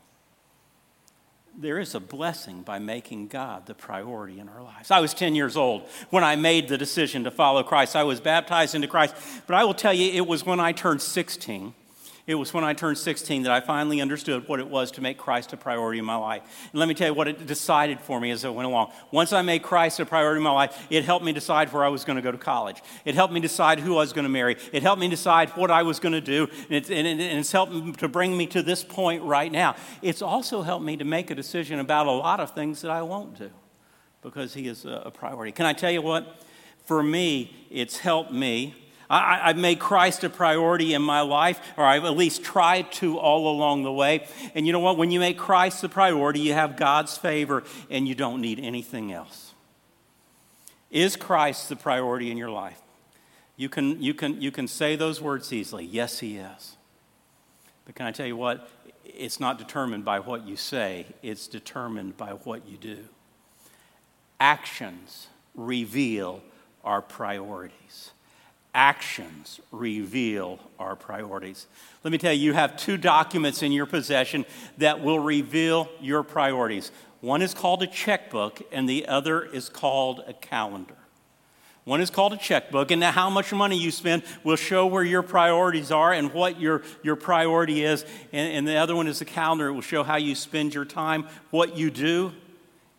There 1.55 1.77
is 1.77 1.93
a 1.93 1.99
blessing 1.99 2.63
by 2.63 2.79
making 2.79 3.27
God 3.27 3.67
the 3.67 3.75
priority 3.75 4.39
in 4.39 4.49
our 4.49 4.63
lives. 4.63 4.89
I 4.89 5.01
was 5.01 5.13
10 5.13 5.35
years 5.35 5.57
old 5.57 5.83
when 6.09 6.23
I 6.23 6.37
made 6.37 6.69
the 6.69 6.77
decision 6.77 7.25
to 7.25 7.31
follow 7.31 7.61
Christ. 7.61 7.95
I 7.95 8.03
was 8.03 8.19
baptized 8.19 8.73
into 8.73 8.87
Christ, 8.87 9.13
but 9.45 9.55
I 9.55 9.65
will 9.65 9.73
tell 9.73 9.93
you, 9.93 10.11
it 10.11 10.25
was 10.25 10.45
when 10.45 10.59
I 10.59 10.71
turned 10.71 11.01
16 11.01 11.75
it 12.29 12.35
was 12.35 12.53
when 12.53 12.63
I 12.63 12.73
turned 12.73 12.99
16 12.99 13.41
that 13.41 13.51
I 13.51 13.59
finally 13.59 14.01
understood 14.01 14.47
what 14.47 14.59
it 14.59 14.69
was 14.69 14.91
to 14.91 15.01
make 15.01 15.17
Christ 15.17 15.51
a 15.51 15.57
priority 15.57 15.97
in 15.97 16.05
my 16.05 16.15
life. 16.15 16.43
And 16.71 16.79
let 16.79 16.87
me 16.87 16.93
tell 16.93 17.07
you 17.07 17.13
what 17.15 17.27
it 17.27 17.47
decided 17.47 17.99
for 17.99 18.19
me 18.19 18.29
as 18.29 18.45
I 18.45 18.49
went 18.49 18.67
along. 18.67 18.91
Once 19.09 19.33
I 19.33 19.41
made 19.41 19.63
Christ 19.63 19.99
a 19.99 20.05
priority 20.05 20.37
in 20.37 20.43
my 20.43 20.51
life, 20.51 20.85
it 20.91 21.05
helped 21.05 21.25
me 21.25 21.33
decide 21.33 21.73
where 21.73 21.83
I 21.83 21.87
was 21.87 22.05
going 22.05 22.17
to 22.17 22.21
go 22.21 22.31
to 22.31 22.37
college. 22.37 22.83
It 23.03 23.15
helped 23.15 23.33
me 23.33 23.39
decide 23.39 23.79
who 23.79 23.95
I 23.95 24.01
was 24.01 24.13
going 24.13 24.25
to 24.25 24.29
marry. 24.29 24.57
It 24.71 24.83
helped 24.83 24.99
me 24.99 25.07
decide 25.07 25.49
what 25.57 25.71
I 25.71 25.81
was 25.81 25.99
going 25.99 26.13
to 26.13 26.21
do. 26.21 26.43
And 26.65 26.71
it's, 26.73 26.91
and 26.91 27.19
it's 27.19 27.51
helped 27.51 27.97
to 27.97 28.07
bring 28.07 28.37
me 28.37 28.45
to 28.45 28.61
this 28.61 28.83
point 28.83 29.23
right 29.23 29.51
now. 29.51 29.75
It's 30.03 30.21
also 30.21 30.61
helped 30.61 30.85
me 30.85 30.97
to 30.97 31.05
make 31.05 31.31
a 31.31 31.35
decision 31.35 31.79
about 31.79 32.05
a 32.05 32.11
lot 32.11 32.39
of 32.39 32.53
things 32.53 32.83
that 32.83 32.91
I 32.91 33.01
won't 33.01 33.39
do 33.39 33.49
because 34.21 34.53
He 34.53 34.67
is 34.67 34.85
a 34.85 35.11
priority. 35.11 35.51
Can 35.51 35.65
I 35.65 35.73
tell 35.73 35.89
you 35.89 36.03
what? 36.03 36.43
For 36.85 37.01
me, 37.01 37.55
it's 37.71 37.97
helped 37.97 38.31
me 38.31 38.75
I, 39.09 39.47
have 39.47 39.57
made 39.57 39.79
Christ 39.79 40.23
a 40.23 40.29
priority 40.29 40.93
in 40.93 41.01
my 41.01 41.21
life, 41.21 41.59
or 41.77 41.83
I've 41.83 42.05
at 42.05 42.15
least 42.15 42.43
tried 42.43 42.91
to 42.93 43.17
all 43.17 43.51
along 43.51 43.83
the 43.83 43.91
way. 43.91 44.27
And 44.53 44.67
you 44.67 44.73
know 44.73 44.79
what? 44.79 44.97
When 44.97 45.09
you 45.09 45.19
make 45.19 45.37
Christ 45.37 45.81
the 45.81 45.89
priority, 45.89 46.41
you 46.41 46.53
have 46.53 46.77
God's 46.77 47.17
favor 47.17 47.63
and 47.89 48.07
you 48.07 48.13
don't 48.13 48.39
need 48.39 48.59
anything 48.59 49.11
else. 49.11 49.53
Is 50.91 51.15
Christ 51.15 51.69
the 51.69 51.75
priority 51.75 52.29
in 52.29 52.37
your 52.37 52.51
life? 52.51 52.79
You 53.57 53.67
can, 53.67 54.01
you 54.01 54.13
can, 54.13 54.39
you 54.39 54.51
can 54.51 54.67
say 54.67 54.95
those 54.95 55.19
words 55.19 55.51
easily. 55.51 55.85
Yes, 55.85 56.19
He 56.19 56.37
is. 56.37 56.77
But 57.85 57.95
can 57.95 58.05
I 58.05 58.11
tell 58.11 58.27
you 58.27 58.37
what? 58.37 58.69
It's 59.03 59.39
not 59.39 59.57
determined 59.57 60.05
by 60.05 60.19
what 60.19 60.47
you 60.47 60.55
say, 60.55 61.07
it's 61.23 61.47
determined 61.47 62.15
by 62.15 62.31
what 62.31 62.67
you 62.67 62.77
do. 62.77 62.99
Actions 64.39 65.27
reveal 65.55 66.41
our 66.83 67.01
priorities 67.01 68.11
actions 68.79 69.59
reveal 69.73 70.57
our 70.79 70.95
priorities. 70.95 71.67
Let 72.05 72.11
me 72.11 72.17
tell 72.17 72.31
you, 72.31 72.39
you 72.39 72.53
have 72.53 72.77
two 72.77 72.95
documents 72.95 73.61
in 73.61 73.73
your 73.73 73.85
possession 73.85 74.45
that 74.77 75.01
will 75.01 75.19
reveal 75.19 75.89
your 75.99 76.23
priorities. 76.23 76.93
One 77.19 77.41
is 77.41 77.53
called 77.53 77.83
a 77.83 77.87
checkbook, 77.87 78.61
and 78.71 78.87
the 78.87 79.05
other 79.07 79.43
is 79.43 79.67
called 79.67 80.23
a 80.25 80.31
calendar. 80.31 80.95
One 81.83 81.99
is 81.99 82.09
called 82.09 82.31
a 82.31 82.37
checkbook, 82.37 82.89
and 82.89 83.03
how 83.03 83.29
much 83.29 83.51
money 83.51 83.77
you 83.77 83.91
spend 83.91 84.23
will 84.45 84.55
show 84.55 84.85
where 84.85 85.03
your 85.03 85.23
priorities 85.23 85.91
are 85.91 86.13
and 86.13 86.33
what 86.33 86.57
your, 86.57 86.81
your 87.03 87.17
priority 87.17 87.83
is. 87.83 88.05
And, 88.31 88.53
and 88.53 88.65
the 88.65 88.77
other 88.77 88.95
one 88.95 89.07
is 89.07 89.19
a 89.19 89.25
calendar. 89.25 89.67
It 89.67 89.73
will 89.73 89.81
show 89.81 90.03
how 90.03 90.15
you 90.15 90.35
spend 90.35 90.73
your 90.73 90.85
time, 90.85 91.27
what 91.49 91.75
you 91.75 91.91
do, 91.91 92.31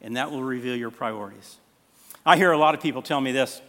and 0.03 0.19
that 0.19 0.31
will 0.31 0.45
reveal 0.45 0.77
your 0.77 0.91
priorities. 0.91 1.57
I 2.27 2.37
hear 2.37 2.53
a 2.53 2.59
lot 2.59 2.75
of 2.75 2.83
people 2.83 3.01
tell 3.01 3.23
me 3.23 3.33
this 3.33 3.63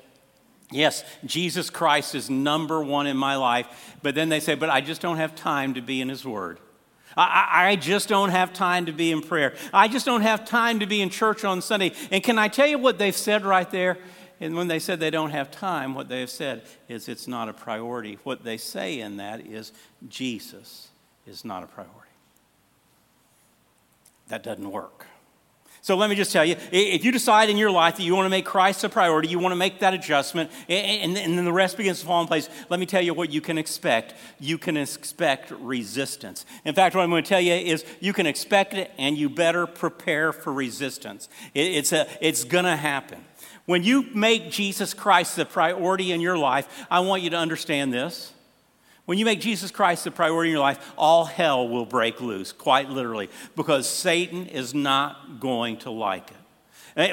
Yes, 0.71 1.03
Jesus 1.25 1.69
Christ 1.69 2.15
is 2.15 2.29
number 2.29 2.81
one 2.83 3.05
in 3.05 3.17
my 3.17 3.35
life, 3.35 3.97
but 4.01 4.15
then 4.15 4.29
they 4.29 4.39
say, 4.39 4.55
but 4.55 4.69
I 4.69 4.81
just 4.81 5.01
don't 5.01 5.17
have 5.17 5.35
time 5.35 5.73
to 5.73 5.81
be 5.81 6.01
in 6.01 6.09
His 6.09 6.25
Word. 6.25 6.59
I, 7.17 7.71
I, 7.71 7.75
just 7.75 8.07
don't 8.07 8.29
have 8.29 8.53
time 8.53 8.85
to 8.85 8.93
be 8.93 9.11
in 9.11 9.21
prayer. 9.21 9.53
I 9.73 9.89
just 9.89 10.05
don't 10.05 10.21
have 10.21 10.45
time 10.45 10.79
to 10.79 10.85
be 10.85 11.01
in 11.01 11.09
church 11.09 11.43
on 11.43 11.61
Sunday. 11.61 11.91
And 12.09 12.23
can 12.23 12.39
I 12.39 12.47
tell 12.47 12.67
you 12.67 12.77
what 12.77 12.97
they've 12.97 13.15
said 13.15 13.43
right 13.43 13.69
there? 13.69 13.97
And 14.39 14.55
when 14.55 14.69
they 14.69 14.79
said 14.79 14.99
they 14.99 15.09
don't 15.09 15.31
have 15.31 15.51
time, 15.51 15.93
what 15.93 16.07
they 16.07 16.21
have 16.21 16.29
said 16.29 16.63
is 16.87 17.09
it's 17.09 17.27
not 17.27 17.49
a 17.49 17.53
priority. 17.53 18.17
What 18.23 18.43
they 18.43 18.57
say 18.57 19.01
in 19.01 19.17
that 19.17 19.45
is 19.45 19.73
Jesus 20.07 20.87
is 21.27 21.43
not 21.43 21.63
a 21.63 21.67
priority. 21.67 21.97
That 24.29 24.41
doesn't 24.41 24.71
work. 24.71 25.05
So 25.83 25.97
let 25.97 26.11
me 26.11 26.15
just 26.15 26.31
tell 26.31 26.45
you 26.45 26.55
if 26.71 27.03
you 27.03 27.11
decide 27.11 27.49
in 27.49 27.57
your 27.57 27.71
life 27.71 27.97
that 27.97 28.03
you 28.03 28.15
want 28.15 28.27
to 28.27 28.29
make 28.29 28.45
Christ 28.45 28.83
a 28.83 28.89
priority, 28.89 29.29
you 29.29 29.39
want 29.39 29.51
to 29.51 29.57
make 29.57 29.79
that 29.79 29.95
adjustment, 29.95 30.51
and, 30.69 31.15
then 31.15 31.43
the 31.43 31.51
rest 31.51 31.75
begins 31.75 31.99
to 32.01 32.05
fall 32.05 32.21
in 32.21 32.27
place, 32.27 32.49
let 32.69 32.79
me 32.79 32.85
tell 32.85 33.01
you 33.01 33.15
what 33.15 33.31
you 33.31 33.41
can 33.41 33.57
expect. 33.57 34.13
You 34.39 34.59
can 34.59 34.77
expect 34.77 35.49
resistance. 35.49 36.45
In 36.65 36.75
fact, 36.75 36.95
what 36.95 37.01
I'm 37.01 37.09
going 37.09 37.23
to 37.23 37.29
tell 37.29 37.41
you 37.41 37.53
is 37.53 37.83
you 37.99 38.13
can 38.13 38.27
expect 38.27 38.75
it, 38.75 38.91
and 38.99 39.17
you 39.17 39.27
better 39.27 39.65
prepare 39.65 40.31
for 40.31 40.53
resistance. 40.53 41.29
it's, 41.55 41.91
a, 41.91 42.07
it's 42.21 42.43
going 42.43 42.65
to 42.65 42.75
happen. 42.75 43.25
When 43.65 43.83
you 43.83 44.03
make 44.13 44.51
Jesus 44.51 44.93
Christ 44.93 45.35
the 45.35 45.45
priority 45.45 46.11
in 46.11 46.21
your 46.21 46.37
life, 46.37 46.85
I 46.91 46.99
want 46.99 47.23
you 47.23 47.31
to 47.31 47.37
understand 47.37 47.91
this. 47.91 48.33
When 49.05 49.17
you 49.17 49.25
make 49.25 49.41
Jesus 49.41 49.71
Christ 49.71 50.03
the 50.03 50.11
priority 50.11 50.49
in 50.49 50.53
your 50.53 50.61
life, 50.61 50.93
all 50.97 51.25
hell 51.25 51.67
will 51.67 51.85
break 51.85 52.21
loose, 52.21 52.51
quite 52.51 52.89
literally, 52.89 53.29
because 53.55 53.89
Satan 53.89 54.45
is 54.47 54.73
not 54.73 55.39
going 55.39 55.77
to 55.79 55.91
like 55.91 56.29
it. 56.29 56.37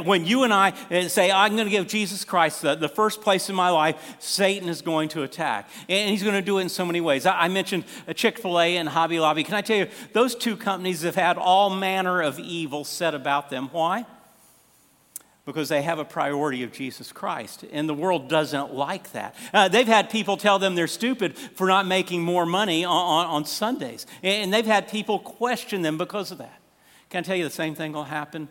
When 0.04 0.26
you 0.26 0.42
and 0.42 0.52
I 0.52 0.74
eh, 0.90 1.08
say, 1.08 1.30
I'm 1.30 1.54
going 1.54 1.66
to 1.66 1.70
give 1.70 1.86
Jesus 1.86 2.24
Christ 2.24 2.62
the, 2.62 2.74
the 2.74 2.88
first 2.88 3.20
place 3.20 3.48
in 3.48 3.54
my 3.54 3.70
life, 3.70 4.16
Satan 4.18 4.68
is 4.68 4.82
going 4.82 5.08
to 5.10 5.22
attack. 5.22 5.68
And 5.88 6.10
he's 6.10 6.22
going 6.22 6.34
to 6.34 6.42
do 6.42 6.58
it 6.58 6.62
in 6.62 6.68
so 6.68 6.84
many 6.84 7.00
ways. 7.00 7.26
I, 7.26 7.42
I 7.42 7.48
mentioned 7.48 7.84
Chick 8.14 8.38
fil 8.38 8.60
A 8.60 8.76
and 8.76 8.88
Hobby 8.88 9.20
Lobby. 9.20 9.44
Can 9.44 9.54
I 9.54 9.60
tell 9.60 9.76
you, 9.76 9.88
those 10.12 10.34
two 10.34 10.56
companies 10.56 11.02
have 11.02 11.14
had 11.14 11.38
all 11.38 11.70
manner 11.70 12.20
of 12.20 12.40
evil 12.40 12.84
said 12.84 13.14
about 13.14 13.50
them. 13.50 13.68
Why? 13.70 14.04
Because 15.48 15.70
they 15.70 15.80
have 15.80 15.98
a 15.98 16.04
priority 16.04 16.62
of 16.62 16.72
Jesus 16.72 17.10
Christ. 17.10 17.64
And 17.72 17.88
the 17.88 17.94
world 17.94 18.28
doesn't 18.28 18.74
like 18.74 19.12
that. 19.12 19.34
Uh, 19.54 19.66
they've 19.66 19.86
had 19.86 20.10
people 20.10 20.36
tell 20.36 20.58
them 20.58 20.74
they're 20.74 20.86
stupid 20.86 21.38
for 21.38 21.66
not 21.66 21.86
making 21.86 22.22
more 22.22 22.44
money 22.44 22.84
on, 22.84 22.92
on, 22.92 23.26
on, 23.28 23.44
Sundays. 23.46 24.04
And 24.22 24.52
they've 24.52 24.66
had 24.66 24.88
people 24.88 25.18
question 25.18 25.80
them 25.80 25.96
because 25.96 26.30
of 26.32 26.36
that. 26.36 26.60
Can 27.08 27.20
I 27.20 27.22
tell 27.22 27.34
you 27.34 27.44
the 27.44 27.50
same 27.50 27.74
thing 27.74 27.92
will 27.92 28.04
happen 28.04 28.48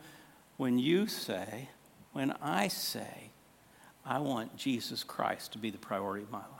when 0.58 0.80
you 0.80 1.06
say, 1.06 1.70
when 2.13 2.32
I 2.42 2.68
say, 2.68 3.30
I 4.04 4.18
want 4.18 4.58
Jesus 4.58 5.04
Christ 5.04 5.51
to 5.51 5.60
be 5.60 5.70
the 5.70 5.77
priority 5.77 6.24
of 6.24 6.32
my 6.32 6.39
life? 6.39 6.57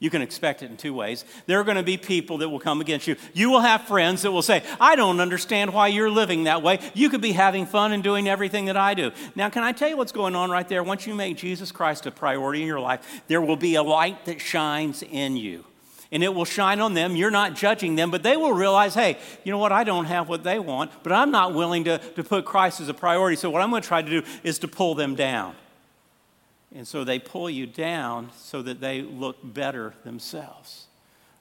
You 0.00 0.08
can 0.08 0.22
expect 0.22 0.62
it 0.62 0.70
in 0.70 0.78
two 0.78 0.94
ways. 0.94 1.26
There 1.46 1.60
are 1.60 1.64
going 1.64 1.76
to 1.76 1.82
be 1.82 1.98
people 1.98 2.38
that 2.38 2.48
will 2.48 2.58
come 2.58 2.80
against 2.80 3.06
you. 3.06 3.16
You 3.34 3.50
will 3.50 3.60
have 3.60 3.82
friends 3.82 4.22
that 4.22 4.32
will 4.32 4.40
say, 4.40 4.62
I 4.80 4.96
don't 4.96 5.20
understand 5.20 5.74
why 5.74 5.88
you're 5.88 6.10
living 6.10 6.44
that 6.44 6.62
way. 6.62 6.78
You 6.94 7.10
could 7.10 7.20
be 7.20 7.32
having 7.32 7.66
fun 7.66 7.92
and 7.92 8.02
doing 8.02 8.26
everything 8.26 8.64
that 8.64 8.78
I 8.78 8.94
do. 8.94 9.12
Now, 9.34 9.50
can 9.50 9.62
I 9.62 9.72
tell 9.72 9.90
you 9.90 9.98
what's 9.98 10.12
going 10.12 10.34
on 10.34 10.50
right 10.50 10.66
there? 10.66 10.82
Once 10.82 11.06
you 11.06 11.14
make 11.14 11.36
Jesus 11.36 11.70
Christ 11.70 12.06
a 12.06 12.10
priority 12.10 12.62
in 12.62 12.66
your 12.66 12.80
life, 12.80 13.22
there 13.28 13.42
will 13.42 13.56
be 13.56 13.74
a 13.74 13.82
light 13.82 14.24
that 14.24 14.40
shines 14.40 15.02
in 15.02 15.36
you. 15.36 15.66
And 16.12 16.24
it 16.24 16.34
will 16.34 16.44
shine 16.46 16.80
on 16.80 16.94
them. 16.94 17.14
You're 17.14 17.30
not 17.30 17.54
judging 17.54 17.94
them, 17.94 18.10
but 18.10 18.22
they 18.22 18.36
will 18.36 18.52
realize, 18.52 18.94
hey, 18.94 19.18
you 19.44 19.52
know 19.52 19.58
what? 19.58 19.70
I 19.70 19.84
don't 19.84 20.06
have 20.06 20.28
what 20.28 20.42
they 20.42 20.58
want, 20.58 20.90
but 21.02 21.12
I'm 21.12 21.30
not 21.30 21.54
willing 21.54 21.84
to, 21.84 21.98
to 21.98 22.24
put 22.24 22.44
Christ 22.44 22.80
as 22.80 22.88
a 22.88 22.94
priority. 22.94 23.36
So, 23.36 23.48
what 23.50 23.62
I'm 23.62 23.70
going 23.70 23.82
to 23.82 23.86
try 23.86 24.02
to 24.02 24.10
do 24.10 24.26
is 24.42 24.58
to 24.60 24.68
pull 24.68 24.94
them 24.94 25.14
down. 25.14 25.54
And 26.74 26.86
so 26.86 27.02
they 27.02 27.18
pull 27.18 27.50
you 27.50 27.66
down 27.66 28.30
so 28.36 28.62
that 28.62 28.80
they 28.80 29.02
look 29.02 29.38
better 29.42 29.94
themselves. 30.04 30.86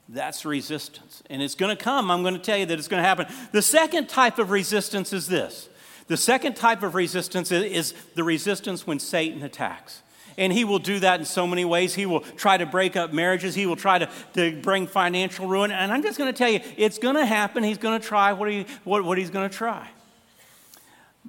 That's 0.08 0.44
resistance. 0.44 1.22
And 1.30 1.42
it's 1.42 1.54
going 1.54 1.76
to 1.76 1.82
come. 1.82 2.10
I'm 2.10 2.24
going 2.24 2.34
to 2.34 2.40
tell 2.40 2.58
you 2.58 2.66
that 2.66 2.80
it's 2.80 2.88
going 2.88 3.02
to 3.02 3.08
happen. 3.08 3.28
The 3.52 3.62
second 3.62 4.10
type 4.10 4.40
of 4.40 4.50
resistance 4.50 5.14
is 5.14 5.28
this 5.28 5.70
the 6.08 6.18
second 6.18 6.56
type 6.56 6.82
of 6.82 6.96
resistance 6.96 7.52
is 7.52 7.94
the 8.16 8.24
resistance 8.24 8.88
when 8.88 8.98
Satan 8.98 9.44
attacks. 9.44 10.02
And 10.40 10.52
he 10.52 10.64
will 10.64 10.80
do 10.80 11.00
that 11.02 11.20
in 11.20 11.26
so 11.26 11.46
many 11.46 11.66
ways. 11.66 11.94
He 11.94 12.08
will 12.08 12.22
try 12.22 12.58
to 12.58 12.66
break 12.66 12.96
up 12.96 13.14
marriages. 13.14 13.54
He 13.54 13.68
will 13.68 13.76
try 13.76 14.00
to, 14.00 14.10
to 14.34 14.60
bring 14.62 14.88
financial 14.88 15.48
ruin. 15.48 15.70
And 15.70 15.92
I'm 15.92 16.02
just 16.02 16.18
going 16.18 16.32
to 16.34 16.38
tell 16.38 16.50
you, 16.50 16.62
it's 16.78 16.98
going 16.98 17.16
to 17.16 17.26
happen. 17.26 17.64
He's 17.64 17.78
going 17.78 18.00
to 18.00 18.08
try 18.08 18.34
what, 18.34 18.50
he, 18.50 18.66
what, 18.86 19.04
what 19.04 19.20
he's 19.20 19.30
going 19.30 19.48
to 19.48 19.56
try. 19.56 19.90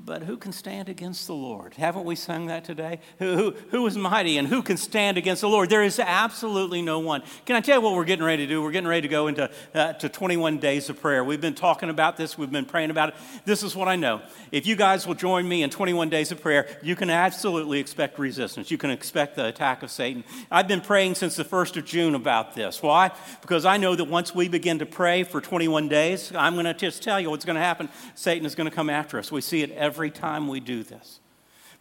But 0.02 0.22
who 0.22 0.38
can 0.38 0.52
stand 0.52 0.88
against 0.88 1.26
the 1.26 1.34
Lord? 1.34 1.74
Haven't 1.74 2.06
we 2.06 2.16
sung 2.16 2.46
that 2.46 2.64
today? 2.64 3.00
Who, 3.18 3.36
who, 3.36 3.50
who 3.70 3.86
is 3.86 3.98
mighty 3.98 4.38
and 4.38 4.48
who 4.48 4.62
can 4.62 4.78
stand 4.78 5.18
against 5.18 5.42
the 5.42 5.48
Lord? 5.48 5.68
There 5.68 5.82
is 5.82 5.98
absolutely 5.98 6.80
no 6.80 7.00
one. 7.00 7.22
Can 7.44 7.54
I 7.54 7.60
tell 7.60 7.76
you 7.76 7.82
what 7.82 7.94
we're 7.94 8.06
getting 8.06 8.24
ready 8.24 8.46
to 8.46 8.48
do? 8.48 8.62
We're 8.62 8.70
getting 8.70 8.88
ready 8.88 9.02
to 9.02 9.08
go 9.08 9.26
into 9.26 9.50
uh, 9.74 9.92
to 9.94 10.08
21 10.08 10.56
days 10.56 10.88
of 10.88 10.98
prayer. 11.02 11.22
We've 11.22 11.40
been 11.40 11.54
talking 11.54 11.90
about 11.90 12.16
this, 12.16 12.38
we've 12.38 12.50
been 12.50 12.64
praying 12.64 12.90
about 12.90 13.10
it. 13.10 13.14
This 13.44 13.62
is 13.62 13.76
what 13.76 13.88
I 13.88 13.96
know. 13.96 14.22
If 14.50 14.66
you 14.66 14.74
guys 14.74 15.06
will 15.06 15.14
join 15.14 15.46
me 15.46 15.62
in 15.62 15.68
21 15.68 16.08
days 16.08 16.32
of 16.32 16.40
prayer, 16.40 16.66
you 16.82 16.96
can 16.96 17.10
absolutely 17.10 17.78
expect 17.78 18.18
resistance. 18.18 18.70
You 18.70 18.78
can 18.78 18.90
expect 18.90 19.36
the 19.36 19.46
attack 19.46 19.82
of 19.82 19.90
Satan. 19.90 20.24
I've 20.50 20.66
been 20.66 20.80
praying 20.80 21.16
since 21.16 21.36
the 21.36 21.44
1st 21.44 21.76
of 21.76 21.84
June 21.84 22.14
about 22.14 22.54
this. 22.54 22.82
Why? 22.82 23.10
Because 23.42 23.66
I 23.66 23.76
know 23.76 23.94
that 23.94 24.04
once 24.04 24.34
we 24.34 24.48
begin 24.48 24.78
to 24.78 24.86
pray 24.86 25.24
for 25.24 25.42
21 25.42 25.88
days, 25.88 26.32
I'm 26.34 26.54
going 26.54 26.64
to 26.64 26.74
just 26.74 27.02
tell 27.02 27.20
you 27.20 27.28
what's 27.28 27.44
going 27.44 27.56
to 27.56 27.62
happen. 27.62 27.90
Satan 28.14 28.46
is 28.46 28.54
going 28.54 28.68
to 28.68 28.74
come 28.74 28.88
after 28.88 29.18
us. 29.18 29.30
We 29.30 29.42
see 29.42 29.62
it 29.62 29.70
every 29.72 29.89
time 29.92 30.48
we 30.48 30.60
do 30.60 30.82
this. 30.82 31.20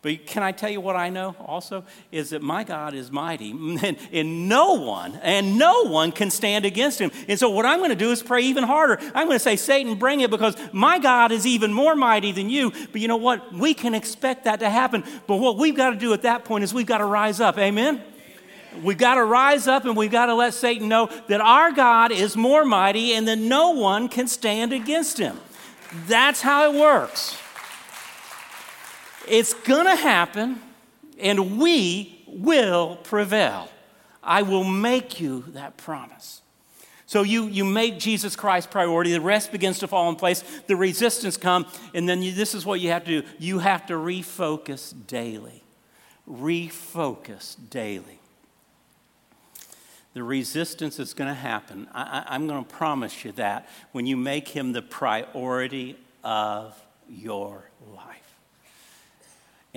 But 0.02 0.26
can 0.26 0.44
I 0.44 0.54
tell 0.54 0.70
you 0.70 0.80
what 0.80 0.96
I 0.96 1.10
know 1.10 1.36
also? 1.46 1.84
Is 2.10 2.30
that 2.30 2.42
my 2.42 2.64
God 2.64 2.94
is 2.94 3.12
mighty, 3.12 3.52
and, 3.52 3.98
and, 4.14 4.48
no 4.48 4.76
one, 4.76 5.20
and 5.22 5.60
no 5.60 5.84
one 5.84 6.14
can 6.14 6.30
stand 6.30 6.64
against 6.64 7.00
him. 7.00 7.12
And 7.28 7.38
so, 7.38 7.50
what 7.50 7.66
I'm 7.66 7.80
going 7.80 7.90
to 7.90 7.98
do 7.98 8.12
is 8.12 8.24
pray 8.24 8.44
even 8.44 8.64
harder. 8.64 8.98
I'm 9.14 9.28
going 9.28 9.36
to 9.36 9.44
say, 9.44 9.58
Satan, 9.58 9.96
bring 9.96 10.22
it, 10.22 10.30
because 10.30 10.56
my 10.72 11.00
God 11.00 11.34
is 11.34 11.46
even 11.46 11.74
more 11.74 11.96
mighty 11.96 12.32
than 12.32 12.50
you. 12.50 12.72
But 12.94 13.02
you 13.02 13.10
know 13.10 13.18
what? 13.18 13.52
We 13.52 13.74
can 13.74 13.94
expect 13.94 14.46
that 14.46 14.62
to 14.62 14.70
happen. 14.70 15.04
But 15.28 15.38
what 15.38 15.58
we've 15.58 15.76
got 15.76 15.90
to 15.90 15.98
do 15.98 16.14
at 16.14 16.22
that 16.22 16.46
point 16.46 16.64
is 16.64 16.74
we've 16.74 16.86
got 16.86 17.00
to 17.00 17.06
rise 17.06 17.42
up. 17.42 17.58
Amen? 17.58 18.02
We've 18.82 18.98
got 18.98 19.16
to 19.16 19.26
rise 19.26 19.68
up 19.68 19.86
and 19.86 19.98
we've 19.98 20.12
got 20.12 20.28
to 20.28 20.36
let 20.36 20.54
Satan 20.54 20.88
know 20.88 21.10
that 21.28 21.42
our 21.42 21.72
God 21.72 22.12
is 22.12 22.38
more 22.38 22.64
mighty 22.64 23.14
and 23.14 23.28
that 23.28 23.40
no 23.40 23.72
one 23.72 24.08
can 24.08 24.28
stand 24.28 24.72
against 24.72 25.18
him. 25.18 25.40
That's 26.08 26.42
how 26.42 26.72
it 26.72 26.80
works. 26.80 27.36
It's 29.30 29.54
going 29.54 29.86
to 29.86 29.96
happen, 29.96 30.60
and 31.20 31.60
we 31.60 32.24
will 32.28 32.98
prevail. 32.98 33.70
I 34.24 34.42
will 34.42 34.64
make 34.64 35.20
you 35.20 35.46
that 35.50 35.78
promise. 35.78 36.42
So 37.06 37.24
you, 37.24 37.48
you 37.48 37.66
make 37.66 37.98
Jesus 37.98 38.36
Christ 38.36 38.70
priority. 38.70 39.12
The 39.12 39.22
rest 39.22 39.52
begins 39.52 39.80
to 39.80 39.88
fall 39.88 40.10
in 40.10 40.16
place. 40.16 40.44
The 40.68 40.76
resistance 40.76 41.38
come, 41.38 41.66
and 41.94 42.08
then 42.08 42.22
you, 42.22 42.32
this 42.32 42.54
is 42.54 42.66
what 42.66 42.82
you 42.82 42.90
have 42.90 43.04
to 43.06 43.22
do. 43.22 43.28
You 43.40 43.60
have 43.60 43.88
to 43.88 43.94
refocus 43.94 44.94
daily. 45.08 45.64
Refocus 46.30 47.56
daily. 47.70 48.20
The 50.14 50.24
resistance 50.24 51.00
is 51.00 51.14
going 51.14 51.30
to 51.30 51.34
happen. 51.34 51.88
I, 51.94 52.02
I, 52.02 52.36
I'm 52.36 52.48
going 52.48 52.64
to 52.64 52.70
promise 52.70 53.26
you 53.26 53.32
that 53.34 53.68
when 53.92 54.06
you 54.06 54.18
make 54.18 54.48
him 54.48 54.74
the 54.74 54.82
priority 54.82 55.98
of 56.24 56.80
your 57.08 57.70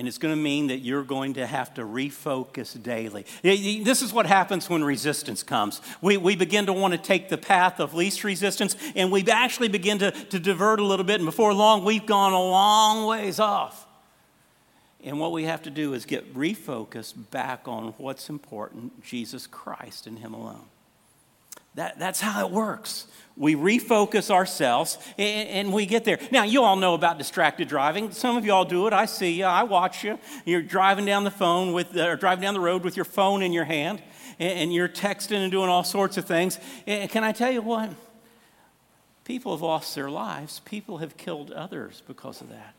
and 0.03 0.07
it's 0.09 0.17
going 0.17 0.35
to 0.35 0.41
mean 0.41 0.67
that 0.67 0.79
you're 0.79 1.01
going 1.01 1.35
to 1.35 1.47
have 1.47 1.73
to 1.75 1.81
refocus 1.83 2.83
daily. 2.83 3.25
This 3.41 4.01
is 4.01 4.11
what 4.11 4.25
happens 4.25 4.69
when 4.69 4.83
resistance 4.83 5.43
comes. 5.43 5.79
We, 6.01 6.17
we 6.17 6.35
begin 6.35 6.65
to 6.65 6.73
want 6.73 6.93
to 6.93 6.97
take 6.97 7.29
the 7.29 7.37
path 7.37 7.79
of 7.79 7.93
least 7.93 8.25
resistance, 8.25 8.75
and 8.97 9.13
we 9.13 9.25
actually 9.31 9.69
begin 9.69 9.99
to, 9.99 10.11
to 10.11 10.41
divert 10.41 10.81
a 10.81 10.83
little 10.83 11.05
bit. 11.05 11.21
And 11.21 11.25
before 11.25 11.53
long, 11.53 11.85
we've 11.85 12.05
gone 12.05 12.33
a 12.33 12.37
long 12.37 13.07
ways 13.07 13.39
off. 13.39 13.87
And 15.05 15.21
what 15.21 15.31
we 15.31 15.45
have 15.45 15.61
to 15.61 15.69
do 15.69 15.93
is 15.93 16.03
get 16.03 16.35
refocused 16.35 17.13
back 17.31 17.65
on 17.69 17.93
what's 17.97 18.29
important 18.29 19.01
Jesus 19.05 19.47
Christ 19.47 20.05
and 20.05 20.19
Him 20.19 20.33
alone. 20.33 20.65
That, 21.75 21.97
that's 21.97 22.21
how 22.21 22.45
it 22.45 22.51
works. 22.51 23.07
We 23.35 23.55
refocus 23.55 24.29
ourselves 24.29 24.99
and, 25.17 25.49
and, 25.49 25.73
we 25.73 25.87
get 25.87 26.05
there. 26.05 26.19
Now, 26.31 26.43
you 26.43 26.61
all 26.61 26.75
know 26.75 26.93
about 26.93 27.17
distracted 27.17 27.67
driving. 27.67 28.11
Some 28.11 28.37
of 28.37 28.45
you 28.45 28.53
all 28.53 28.65
do 28.65 28.85
it. 28.85 28.93
I 28.93 29.05
see 29.05 29.31
you. 29.31 29.45
I 29.45 29.63
watch 29.63 30.03
you. 30.03 30.19
You're 30.45 30.61
driving 30.61 31.05
down 31.05 31.23
the 31.23 31.31
phone 31.31 31.73
with, 31.73 31.97
uh, 31.97 32.09
or 32.09 32.15
driving 32.15 32.43
down 32.43 32.53
the 32.53 32.59
road 32.59 32.83
with 32.83 32.95
your 32.95 33.05
phone 33.05 33.41
in 33.41 33.51
your 33.51 33.65
hand, 33.65 34.03
and, 34.37 34.59
and 34.59 34.73
you're 34.73 34.87
texting 34.87 35.37
and 35.37 35.51
doing 35.51 35.67
all 35.67 35.83
sorts 35.83 36.17
of 36.17 36.25
things. 36.25 36.59
And 36.85 37.09
can 37.09 37.23
I 37.23 37.31
tell 37.31 37.51
you 37.51 37.63
what? 37.63 37.89
People 39.23 39.53
have 39.53 39.61
lost 39.61 39.95
their 39.95 40.11
lives. 40.11 40.59
People 40.59 40.99
have 40.99 41.17
killed 41.17 41.51
others 41.51 42.03
because 42.05 42.39
of 42.41 42.49
that. 42.49 42.75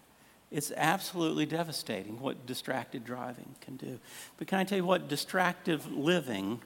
It's 0.52 0.70
absolutely 0.76 1.46
devastating 1.46 2.20
what 2.20 2.46
distracted 2.46 3.04
driving 3.04 3.56
can 3.60 3.76
do. 3.76 3.98
But 4.36 4.46
can 4.46 4.60
I 4.60 4.64
tell 4.64 4.78
you 4.78 4.84
what? 4.84 5.08
Distractive 5.08 5.90
living 5.90 6.60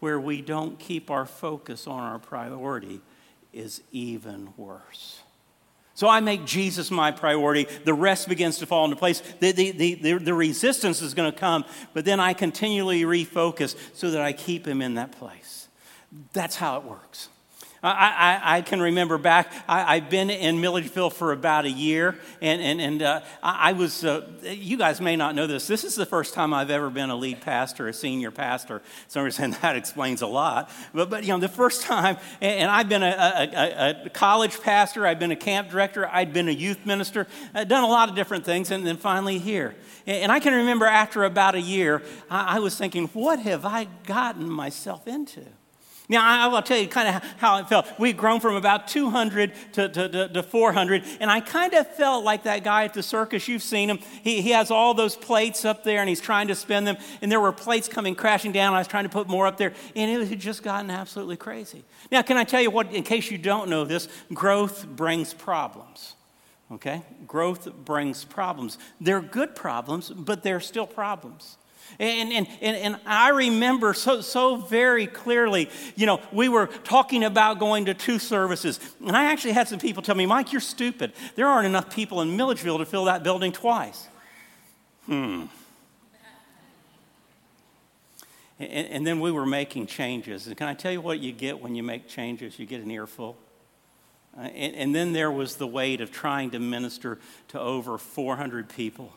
where 0.00 0.20
we 0.20 0.42
don't 0.42 0.78
keep 0.78 1.10
our 1.10 1.26
focus 1.26 1.86
on 1.86 2.00
our 2.00 2.18
priority 2.18 3.00
is 3.52 3.82
even 3.92 4.52
worse. 4.56 5.20
So 5.94 6.08
I 6.08 6.20
make 6.20 6.44
Jesus 6.44 6.90
my 6.90 7.10
priority. 7.10 7.66
The 7.84 7.94
rest 7.94 8.28
begins 8.28 8.58
to 8.58 8.66
fall 8.66 8.84
into 8.84 8.96
place. 8.96 9.22
The, 9.40 9.52
the, 9.52 9.70
the, 9.94 10.18
the, 10.18 10.34
resistance 10.34 11.00
is 11.00 11.14
going 11.14 11.32
to 11.32 11.38
come, 11.38 11.64
but 11.94 12.04
then 12.04 12.20
I 12.20 12.34
continually 12.34 13.02
refocus 13.04 13.74
so 13.94 14.10
that 14.10 14.20
I 14.20 14.34
keep 14.34 14.66
him 14.66 14.82
in 14.82 14.94
that 14.96 15.12
place. 15.12 15.68
That's 16.34 16.56
how 16.56 16.76
it 16.76 16.84
works. 16.84 17.30
I, 17.86 18.40
I, 18.42 18.56
I 18.56 18.62
can 18.62 18.80
remember 18.80 19.18
back, 19.18 19.52
I, 19.68 19.96
have 19.96 20.10
been 20.10 20.30
in 20.30 20.60
Milledgeville 20.60 21.10
for 21.10 21.32
about 21.32 21.64
a 21.64 21.70
year, 21.70 22.18
and, 22.40 22.60
and, 22.60 22.80
and 22.80 23.02
uh, 23.02 23.20
I, 23.42 23.72
was, 23.72 24.04
uh, 24.04 24.26
you 24.42 24.76
guys 24.76 25.00
may 25.00 25.14
not 25.14 25.34
know 25.34 25.46
this, 25.46 25.66
this 25.66 25.84
is 25.84 25.94
the 25.94 26.06
first 26.06 26.34
time 26.34 26.52
I've 26.52 26.70
ever 26.70 26.90
been 26.90 27.10
a 27.10 27.16
lead 27.16 27.40
pastor, 27.40 27.88
a 27.88 27.92
senior 27.92 28.30
pastor. 28.30 28.82
So 29.08 29.20
I'm 29.20 29.30
saying 29.30 29.56
that 29.62 29.76
explains 29.76 30.22
a 30.22 30.26
lot. 30.26 30.70
But, 30.92 31.10
but 31.10 31.22
you 31.24 31.30
know, 31.30 31.38
the 31.38 31.48
first 31.48 31.82
time, 31.82 32.16
and, 32.40 32.60
and 32.60 32.70
I've 32.70 32.88
been 32.88 33.02
a, 33.02 33.06
a, 33.06 34.06
a, 34.06 34.10
college 34.10 34.60
pastor, 34.60 35.06
I've 35.06 35.18
been 35.18 35.32
a 35.32 35.36
camp 35.36 35.70
director, 35.70 36.08
I'd 36.10 36.32
been 36.32 36.48
a 36.48 36.52
youth 36.52 36.84
minister, 36.86 37.26
I'd 37.54 37.68
done 37.68 37.84
a 37.84 37.88
lot 37.88 38.08
of 38.08 38.16
different 38.16 38.44
things, 38.44 38.70
and 38.70 38.86
then 38.86 38.96
finally 38.96 39.38
here. 39.38 39.74
And, 40.06 40.24
and 40.24 40.32
I 40.32 40.40
can 40.40 40.54
remember 40.54 40.86
after 40.86 41.24
about 41.24 41.54
a 41.54 41.60
year, 41.60 42.02
I, 42.30 42.56
I 42.56 42.58
was 42.58 42.76
thinking, 42.76 43.08
what 43.08 43.38
have 43.40 43.64
I 43.64 43.88
gotten 44.06 44.50
myself 44.50 45.06
into? 45.06 45.44
Now, 46.08 46.24
I 46.24 46.46
will 46.46 46.62
tell 46.62 46.78
you 46.78 46.86
kind 46.86 47.08
of 47.08 47.22
how 47.38 47.58
it 47.58 47.68
felt. 47.68 47.86
We'd 47.98 48.16
grown 48.16 48.38
from 48.38 48.54
about 48.54 48.86
200 48.86 49.52
to, 49.72 49.88
to, 49.88 50.08
to, 50.08 50.28
to 50.28 50.42
400, 50.42 51.02
and 51.20 51.30
I 51.30 51.40
kind 51.40 51.74
of 51.74 51.86
felt 51.94 52.24
like 52.24 52.44
that 52.44 52.62
guy 52.62 52.84
at 52.84 52.94
the 52.94 53.02
circus. 53.02 53.48
You've 53.48 53.62
seen 53.62 53.90
him. 53.90 53.98
He, 54.22 54.40
he 54.40 54.50
has 54.50 54.70
all 54.70 54.94
those 54.94 55.16
plates 55.16 55.64
up 55.64 55.82
there, 55.82 56.00
and 56.00 56.08
he's 56.08 56.20
trying 56.20 56.48
to 56.48 56.54
spin 56.54 56.84
them, 56.84 56.96
and 57.22 57.32
there 57.32 57.40
were 57.40 57.52
plates 57.52 57.88
coming 57.88 58.14
crashing 58.14 58.52
down. 58.52 58.72
I 58.72 58.78
was 58.78 58.86
trying 58.86 59.04
to 59.04 59.10
put 59.10 59.28
more 59.28 59.46
up 59.46 59.56
there, 59.56 59.72
and 59.96 60.10
it 60.10 60.28
had 60.28 60.38
just 60.38 60.62
gotten 60.62 60.90
absolutely 60.90 61.36
crazy. 61.36 61.84
Now, 62.12 62.22
can 62.22 62.36
I 62.36 62.44
tell 62.44 62.60
you 62.60 62.70
what, 62.70 62.92
in 62.92 63.02
case 63.02 63.30
you 63.30 63.38
don't 63.38 63.68
know 63.68 63.84
this, 63.84 64.08
growth 64.32 64.86
brings 64.86 65.34
problems. 65.34 66.14
Okay? 66.70 67.02
Growth 67.26 67.72
brings 67.84 68.24
problems. 68.24 68.78
They're 69.00 69.20
good 69.20 69.54
problems, 69.54 70.10
but 70.10 70.42
they're 70.42 70.60
still 70.60 70.86
problems. 70.86 71.56
And, 71.98 72.32
and, 72.32 72.46
and, 72.60 72.76
and, 72.76 73.00
I 73.06 73.30
remember 73.30 73.94
so, 73.94 74.20
so 74.20 74.56
very 74.56 75.06
clearly, 75.06 75.70
you 75.94 76.04
know, 76.04 76.20
we 76.30 76.48
were 76.48 76.66
talking 76.66 77.24
about 77.24 77.58
going 77.58 77.86
to 77.86 77.94
two 77.94 78.18
services. 78.18 78.78
And 79.04 79.16
I 79.16 79.32
actually 79.32 79.52
had 79.52 79.66
some 79.66 79.78
people 79.78 80.02
tell 80.02 80.14
me, 80.14 80.26
Mike, 80.26 80.52
you're 80.52 80.60
stupid. 80.60 81.12
There 81.36 81.46
aren't 81.46 81.66
enough 81.66 81.94
people 81.94 82.20
in 82.20 82.36
Milledgeville 82.36 82.78
to 82.78 82.84
fill 82.84 83.06
that 83.06 83.22
building 83.22 83.52
twice. 83.52 84.08
Hmm. 85.06 85.44
And, 88.58 88.88
and 88.88 89.06
then 89.06 89.20
we 89.20 89.30
were 89.30 89.46
making 89.46 89.86
changes. 89.86 90.46
And 90.46 90.56
can 90.56 90.68
I 90.68 90.74
tell 90.74 90.92
you 90.92 91.00
what 91.00 91.20
you 91.20 91.32
get 91.32 91.60
when 91.60 91.74
you 91.74 91.82
make 91.82 92.08
changes? 92.08 92.58
You 92.58 92.66
get 92.66 92.82
an 92.82 92.90
earful. 92.90 93.36
Uh, 94.36 94.42
and, 94.42 94.74
and 94.74 94.94
then 94.94 95.12
there 95.12 95.30
was 95.30 95.56
the 95.56 95.66
weight 95.66 96.00
of 96.00 96.10
trying 96.10 96.50
to 96.50 96.58
minister 96.58 97.18
to 97.48 97.60
over 97.60 97.96
400 97.96 98.68
people. 98.68 99.12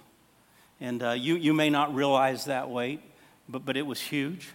And 0.81 1.03
uh, 1.03 1.11
you, 1.11 1.35
you 1.35 1.53
may 1.53 1.69
not 1.69 1.93
realize 1.93 2.45
that 2.45 2.69
weight, 2.69 3.01
but, 3.47 3.65
but 3.65 3.75
it 3.75 3.85
was 3.85 3.99
huge. 3.99 4.49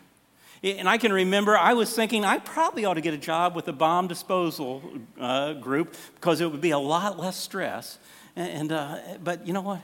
And 0.62 0.88
I 0.88 0.96
can 0.96 1.12
remember 1.12 1.58
I 1.58 1.74
was 1.74 1.94
thinking 1.94 2.24
I 2.24 2.38
probably 2.38 2.86
ought 2.86 2.94
to 2.94 3.02
get 3.02 3.12
a 3.12 3.18
job 3.18 3.54
with 3.54 3.66
the 3.66 3.72
bomb 3.72 4.08
disposal 4.08 4.82
uh, 5.20 5.52
group 5.54 5.94
because 6.14 6.40
it 6.40 6.50
would 6.50 6.62
be 6.62 6.70
a 6.70 6.78
lot 6.78 7.18
less 7.18 7.36
stress. 7.36 7.98
And, 8.34 8.72
uh, 8.72 8.98
but 9.22 9.46
you 9.46 9.52
know 9.52 9.60
what? 9.60 9.82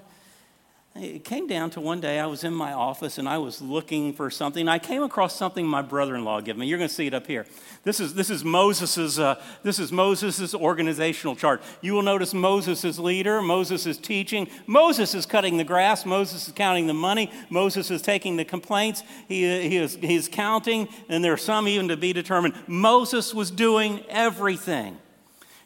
It 0.97 1.25
came 1.25 1.47
down 1.47 1.71
to 1.71 1.81
one 1.81 2.01
day 2.01 2.19
I 2.19 2.27
was 2.27 2.43
in 2.43 2.53
my 2.53 2.73
office 2.73 3.19
and 3.19 3.29
I 3.29 3.39
was 3.39 3.63
looking 3.63 4.13
for 4.13 4.29
something. 4.29 4.67
I 4.67 4.81
came 4.81 5.05
across 5.05 5.37
something 5.37 5.65
my 5.65 5.83
brother-in-law 5.83 6.41
gave 6.41 6.57
me. 6.57 6.67
You're 6.67 6.79
going 6.79 6.89
to 6.89 6.95
see 6.95 7.07
it 7.07 7.15
up 7.15 7.29
here. 7.29 7.47
This 7.85 8.01
is, 8.01 8.15
this 8.15 8.29
is 8.29 8.45
Moses's 8.45 9.17
uh, 9.17 9.41
this 9.63 9.79
is 9.79 9.93
Moses's 9.93 10.53
organizational 10.53 11.37
chart. 11.37 11.63
You 11.81 11.93
will 11.93 12.03
notice 12.03 12.35
Moses 12.35 12.85
is 12.85 12.99
leader. 12.99 13.41
Moses 13.41 13.87
is 13.87 13.99
teaching. 13.99 14.49
Moses 14.67 15.15
is 15.15 15.27
cutting 15.27 15.59
the 15.59 15.65
grass. 15.65 16.05
Moses 16.05 16.49
is 16.49 16.55
counting 16.55 16.89
the 16.89 16.95
money. 16.95 17.31
Moses 17.51 17.89
is 17.93 18.03
taking 18.03 18.37
the 18.37 18.45
complaints. 18.45 19.05
He, 19.29 19.69
he 19.69 19.77
is 19.77 19.95
he's 19.95 20.27
counting, 20.27 20.89
and 21.09 21.23
there 21.23 21.33
are 21.33 21.39
some 21.39 21.69
even 21.69 21.87
to 21.89 21.97
be 21.97 22.13
determined. 22.13 22.55
Moses 22.67 23.33
was 23.33 23.53
doing 23.53 24.05
everything. 24.09 24.99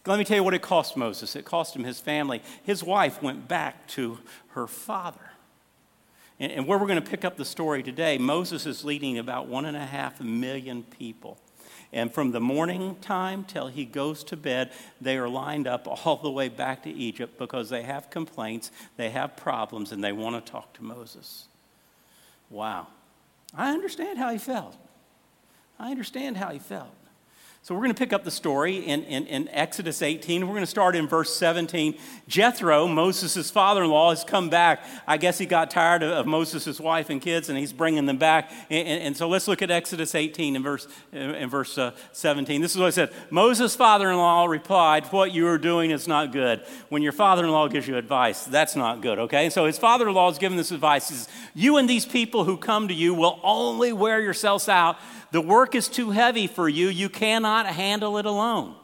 Let 0.06 0.18
me 0.18 0.24
tell 0.24 0.36
you 0.36 0.44
what 0.44 0.54
it 0.54 0.62
cost 0.62 0.96
Moses. 0.96 1.34
It 1.34 1.44
cost 1.44 1.74
him 1.74 1.84
his 1.84 1.98
family. 1.98 2.42
His 2.62 2.84
wife 2.84 3.22
went 3.22 3.48
back 3.48 3.86
to 3.88 4.18
her 4.50 4.66
father. 4.66 5.30
And, 6.38 6.52
and 6.52 6.66
where 6.66 6.78
we're 6.78 6.86
going 6.86 7.02
to 7.02 7.10
pick 7.10 7.24
up 7.24 7.36
the 7.36 7.44
story 7.44 7.82
today, 7.82 8.18
Moses 8.18 8.66
is 8.66 8.84
leading 8.84 9.18
about 9.18 9.46
one 9.46 9.64
and 9.64 9.76
a 9.76 9.86
half 9.86 10.20
million 10.20 10.82
people. 10.82 11.38
And 11.92 12.12
from 12.12 12.32
the 12.32 12.40
morning 12.40 12.96
time 13.00 13.44
till 13.44 13.68
he 13.68 13.84
goes 13.84 14.24
to 14.24 14.36
bed, 14.36 14.72
they 15.00 15.16
are 15.16 15.28
lined 15.28 15.66
up 15.66 15.86
all 15.86 16.16
the 16.16 16.30
way 16.30 16.48
back 16.48 16.82
to 16.82 16.90
Egypt 16.90 17.38
because 17.38 17.70
they 17.70 17.82
have 17.82 18.10
complaints, 18.10 18.72
they 18.96 19.10
have 19.10 19.36
problems, 19.36 19.92
and 19.92 20.02
they 20.02 20.12
want 20.12 20.44
to 20.44 20.52
talk 20.52 20.72
to 20.74 20.84
Moses. 20.84 21.46
Wow. 22.50 22.88
I 23.56 23.70
understand 23.70 24.18
how 24.18 24.30
he 24.30 24.38
felt. 24.38 24.76
I 25.78 25.92
understand 25.92 26.36
how 26.36 26.50
he 26.50 26.58
felt. 26.58 26.94
So 27.64 27.74
we're 27.74 27.80
going 27.80 27.94
to 27.94 27.98
pick 27.98 28.12
up 28.12 28.24
the 28.24 28.30
story 28.30 28.76
in, 28.76 29.04
in, 29.04 29.26
in 29.26 29.48
Exodus 29.48 30.02
18. 30.02 30.46
We're 30.46 30.52
going 30.52 30.64
to 30.64 30.66
start 30.66 30.94
in 30.94 31.08
verse 31.08 31.34
17. 31.34 31.94
Jethro, 32.28 32.86
Moses' 32.86 33.50
father 33.50 33.82
in 33.82 33.88
law, 33.88 34.10
has 34.10 34.22
come 34.22 34.50
back. 34.50 34.84
I 35.06 35.16
guess 35.16 35.38
he 35.38 35.46
got 35.46 35.70
tired 35.70 36.02
of, 36.02 36.10
of 36.10 36.26
Moses' 36.26 36.78
wife 36.78 37.08
and 37.08 37.22
kids, 37.22 37.48
and 37.48 37.56
he's 37.56 37.72
bringing 37.72 38.04
them 38.04 38.18
back. 38.18 38.50
And, 38.68 38.86
and, 38.86 39.02
and, 39.04 39.16
so 39.16 39.30
let's 39.30 39.48
look 39.48 39.62
at 39.62 39.70
Exodus 39.70 40.14
18 40.14 40.56
in 40.56 40.62
verse, 40.62 40.86
in 41.10 41.48
verse 41.48 41.78
uh, 41.78 41.92
17. 42.12 42.60
This 42.60 42.72
is 42.72 42.78
what 42.78 42.88
I 42.88 42.90
said 42.90 43.14
Moses' 43.30 43.74
father 43.74 44.10
in 44.10 44.18
law 44.18 44.44
replied, 44.44 45.06
What 45.06 45.32
you 45.32 45.46
are 45.48 45.56
doing 45.56 45.90
is 45.90 46.06
not 46.06 46.32
good. 46.32 46.62
When 46.90 47.00
your 47.00 47.12
father 47.12 47.44
in 47.44 47.50
law 47.50 47.68
gives 47.68 47.88
you 47.88 47.96
advice, 47.96 48.44
that's 48.44 48.76
not 48.76 49.00
good, 49.00 49.18
okay? 49.20 49.48
So 49.48 49.64
his 49.64 49.78
father 49.78 50.06
in 50.06 50.14
law 50.14 50.30
is 50.30 50.36
giving 50.36 50.58
this 50.58 50.70
advice. 50.70 51.08
He 51.08 51.14
says, 51.14 51.28
You 51.54 51.78
and 51.78 51.88
these 51.88 52.04
people 52.04 52.44
who 52.44 52.58
come 52.58 52.88
to 52.88 52.94
you 52.94 53.14
will 53.14 53.40
only 53.42 53.94
wear 53.94 54.20
yourselves 54.20 54.68
out 54.68 54.98
the 55.34 55.40
work 55.40 55.74
is 55.74 55.88
too 55.88 56.12
heavy 56.12 56.46
for 56.46 56.68
you. 56.68 56.86
You 56.86 57.08
cannot 57.08 57.53
handle 57.62 58.18
it 58.18 58.26
alone. 58.26 58.74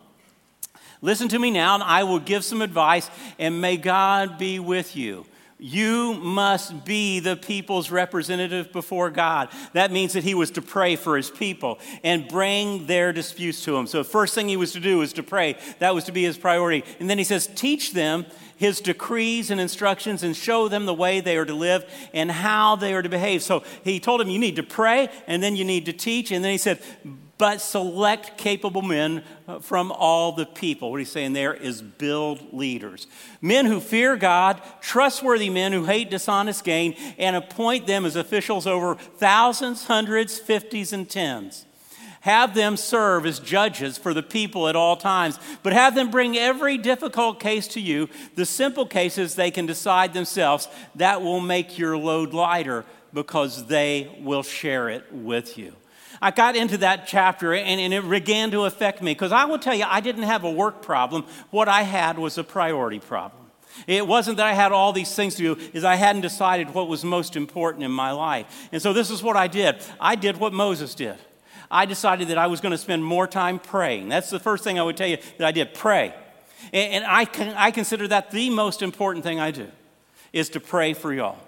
Listen 1.02 1.28
to 1.28 1.38
me 1.38 1.50
now, 1.50 1.74
and 1.74 1.82
I 1.82 2.04
will 2.04 2.18
give 2.18 2.44
some 2.44 2.60
advice, 2.60 3.10
and 3.38 3.60
may 3.60 3.76
God 3.76 4.38
be 4.38 4.58
with 4.58 4.96
you. 4.96 5.24
You 5.60 6.14
must 6.14 6.86
be 6.86 7.20
the 7.20 7.36
people's 7.36 7.90
representative 7.90 8.72
before 8.72 9.10
God. 9.10 9.50
That 9.74 9.92
means 9.92 10.14
that 10.14 10.24
he 10.24 10.34
was 10.34 10.50
to 10.52 10.62
pray 10.62 10.96
for 10.96 11.18
his 11.18 11.30
people 11.30 11.78
and 12.02 12.26
bring 12.26 12.86
their 12.86 13.12
disputes 13.12 13.62
to 13.64 13.76
him. 13.76 13.86
So, 13.86 13.98
the 13.98 14.08
first 14.08 14.34
thing 14.34 14.48
he 14.48 14.56
was 14.56 14.72
to 14.72 14.80
do 14.80 14.98
was 14.98 15.12
to 15.14 15.22
pray. 15.22 15.56
That 15.78 15.94
was 15.94 16.04
to 16.04 16.12
be 16.12 16.22
his 16.22 16.38
priority. 16.38 16.82
And 16.98 17.10
then 17.10 17.18
he 17.18 17.24
says, 17.24 17.46
Teach 17.46 17.92
them 17.92 18.24
his 18.56 18.80
decrees 18.80 19.50
and 19.50 19.60
instructions 19.60 20.22
and 20.22 20.34
show 20.34 20.68
them 20.68 20.86
the 20.86 20.94
way 20.94 21.20
they 21.20 21.36
are 21.36 21.44
to 21.44 21.54
live 21.54 21.84
and 22.14 22.30
how 22.30 22.76
they 22.76 22.94
are 22.94 23.02
to 23.02 23.08
behave. 23.10 23.42
So 23.42 23.62
he 23.84 24.00
told 24.00 24.22
him, 24.22 24.30
You 24.30 24.38
need 24.38 24.56
to 24.56 24.62
pray 24.62 25.10
and 25.26 25.42
then 25.42 25.56
you 25.56 25.64
need 25.66 25.84
to 25.86 25.92
teach. 25.92 26.30
And 26.30 26.42
then 26.42 26.52
he 26.52 26.58
said, 26.58 26.78
But 27.40 27.62
select 27.62 28.36
capable 28.36 28.82
men 28.82 29.24
uh, 29.48 29.60
from 29.60 29.92
all 29.92 30.32
the 30.32 30.44
people. 30.44 30.90
What 30.90 30.98
he's 31.00 31.10
saying 31.10 31.32
there 31.32 31.54
is 31.54 31.80
build 31.80 32.52
leaders. 32.52 33.06
Men 33.40 33.64
who 33.64 33.80
fear 33.80 34.14
God, 34.18 34.60
trustworthy 34.82 35.48
men 35.48 35.72
who 35.72 35.86
hate 35.86 36.10
dishonest 36.10 36.64
gain, 36.64 36.94
and 37.16 37.34
appoint 37.34 37.86
them 37.86 38.04
as 38.04 38.14
officials 38.14 38.66
over 38.66 38.94
thousands, 38.94 39.86
hundreds, 39.86 40.38
fifties, 40.38 40.92
and 40.92 41.08
tens. 41.08 41.64
Have 42.20 42.54
them 42.54 42.76
serve 42.76 43.24
as 43.24 43.40
judges 43.40 43.96
for 43.96 44.12
the 44.12 44.22
people 44.22 44.68
at 44.68 44.76
all 44.76 44.98
times, 44.98 45.38
but 45.62 45.72
have 45.72 45.94
them 45.94 46.10
bring 46.10 46.36
every 46.36 46.76
difficult 46.76 47.40
case 47.40 47.66
to 47.68 47.80
you. 47.80 48.10
The 48.34 48.44
simple 48.44 48.84
cases 48.84 49.34
they 49.34 49.50
can 49.50 49.64
decide 49.64 50.12
themselves. 50.12 50.68
That 50.96 51.22
will 51.22 51.40
make 51.40 51.78
your 51.78 51.96
load 51.96 52.34
lighter 52.34 52.84
because 53.14 53.64
they 53.64 54.14
will 54.20 54.42
share 54.42 54.90
it 54.90 55.10
with 55.10 55.56
you. 55.56 55.72
I 56.22 56.30
got 56.30 56.54
into 56.54 56.78
that 56.78 57.06
chapter 57.06 57.54
and, 57.54 57.80
and 57.80 57.94
it 57.94 58.08
began 58.08 58.50
to 58.50 58.64
affect 58.64 59.02
me 59.02 59.12
because 59.12 59.32
I 59.32 59.46
will 59.46 59.58
tell 59.58 59.74
you, 59.74 59.84
I 59.86 60.00
didn't 60.00 60.24
have 60.24 60.44
a 60.44 60.50
work 60.50 60.82
problem. 60.82 61.24
What 61.50 61.68
I 61.68 61.82
had 61.82 62.18
was 62.18 62.36
a 62.36 62.44
priority 62.44 62.98
problem. 62.98 63.40
It 63.86 64.06
wasn't 64.06 64.36
that 64.36 64.46
I 64.46 64.52
had 64.52 64.72
all 64.72 64.92
these 64.92 65.14
things 65.14 65.36
to 65.36 65.54
do, 65.54 65.62
is 65.72 65.84
I 65.84 65.94
hadn't 65.94 66.22
decided 66.22 66.74
what 66.74 66.88
was 66.88 67.04
most 67.04 67.36
important 67.36 67.84
in 67.84 67.90
my 67.90 68.10
life. 68.12 68.68
And 68.72 68.82
so 68.82 68.92
this 68.92 69.10
is 69.10 69.22
what 69.22 69.36
I 69.36 69.46
did. 69.46 69.76
I 70.00 70.16
did 70.16 70.36
what 70.36 70.52
Moses 70.52 70.94
did. 70.94 71.16
I 71.70 71.86
decided 71.86 72.28
that 72.28 72.38
I 72.38 72.48
was 72.48 72.60
going 72.60 72.72
to 72.72 72.78
spend 72.78 73.04
more 73.04 73.28
time 73.28 73.58
praying. 73.58 74.08
That's 74.08 74.28
the 74.28 74.40
first 74.40 74.64
thing 74.64 74.78
I 74.78 74.82
would 74.82 74.96
tell 74.96 75.06
you 75.06 75.18
that 75.38 75.46
I 75.46 75.52
did 75.52 75.72
pray. 75.72 76.12
And, 76.72 77.04
I, 77.04 77.26
I 77.56 77.70
consider 77.70 78.08
that 78.08 78.32
the 78.32 78.50
most 78.50 78.82
important 78.82 79.24
thing 79.24 79.40
I 79.40 79.50
do 79.50 79.68
is 80.32 80.48
to 80.50 80.60
pray 80.60 80.92
for 80.92 81.12
y'all. 81.12 81.38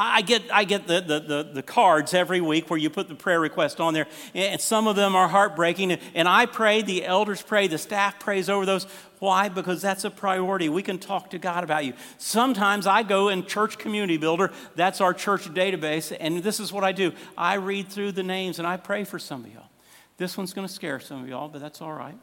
I 0.00 0.22
get, 0.22 0.42
I 0.52 0.62
get 0.62 0.86
the, 0.86 1.00
the, 1.00 1.18
the, 1.18 1.50
the, 1.54 1.62
cards 1.62 2.14
every 2.14 2.40
week 2.40 2.70
where 2.70 2.78
you 2.78 2.88
put 2.88 3.08
the 3.08 3.16
prayer 3.16 3.40
request 3.40 3.80
on 3.80 3.94
there, 3.94 4.06
and 4.32 4.60
some 4.60 4.86
of 4.86 4.94
them 4.94 5.16
are 5.16 5.26
heartbreaking. 5.26 5.90
And 6.14 6.28
I 6.28 6.46
pray, 6.46 6.82
the 6.82 7.04
elders 7.04 7.42
pray, 7.42 7.66
the 7.66 7.78
staff 7.78 8.20
prays 8.20 8.48
over 8.48 8.64
those. 8.64 8.84
Why? 9.18 9.48
Because 9.48 9.82
that's 9.82 10.04
a 10.04 10.10
priority. 10.10 10.68
We 10.68 10.84
can 10.84 11.00
talk 11.00 11.30
to 11.30 11.38
God 11.38 11.64
about 11.64 11.84
you. 11.84 11.94
Sometimes 12.16 12.86
I 12.86 13.02
go 13.02 13.28
in 13.28 13.44
Church 13.44 13.76
Community 13.76 14.18
Builder, 14.18 14.52
that's 14.76 15.00
our 15.00 15.12
church 15.12 15.52
database, 15.52 16.16
and 16.18 16.44
this 16.44 16.60
is 16.60 16.72
what 16.72 16.84
I 16.84 16.92
do 16.92 17.10
I 17.36 17.54
read 17.54 17.88
through 17.88 18.12
the 18.12 18.22
names 18.22 18.60
and 18.60 18.68
I 18.68 18.76
pray 18.76 19.02
for 19.02 19.18
some 19.18 19.44
of 19.44 19.52
y'all. 19.52 19.68
This 20.16 20.38
one's 20.38 20.52
going 20.52 20.66
to 20.66 20.72
scare 20.72 21.00
some 21.00 21.24
of 21.24 21.28
y'all, 21.28 21.48
but 21.48 21.60
that's 21.60 21.82
all 21.82 21.92
right. 21.92 22.18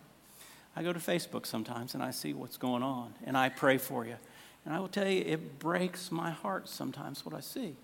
I 0.78 0.84
go 0.84 0.94
to 0.94 1.00
Facebook 1.00 1.46
sometimes 1.46 1.94
and 1.94 2.02
I 2.02 2.12
see 2.12 2.34
what's 2.34 2.56
going 2.56 2.84
on 2.84 3.14
and 3.26 3.38
I 3.38 3.50
pray 3.50 3.78
for 3.78 4.06
you. 4.06 4.16
And 4.66 4.74
I 4.74 4.80
will 4.80 4.88
tell 4.88 5.08
you, 5.08 5.22
it 5.22 5.60
breaks 5.60 6.12
my 6.12 6.32
heart 6.32 6.68
sometimes 6.68 7.24
what 7.26 7.36
I 7.36 7.40
see. 7.40 7.76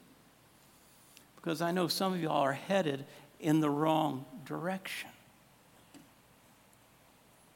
Because 1.35 1.61
I 1.61 1.71
know 1.71 1.87
some 1.87 2.13
of 2.13 2.21
y'all 2.21 2.41
are 2.41 2.53
headed 2.53 3.05
in 3.39 3.59
the 3.59 3.69
wrong 3.69 4.25
direction. 4.45 5.09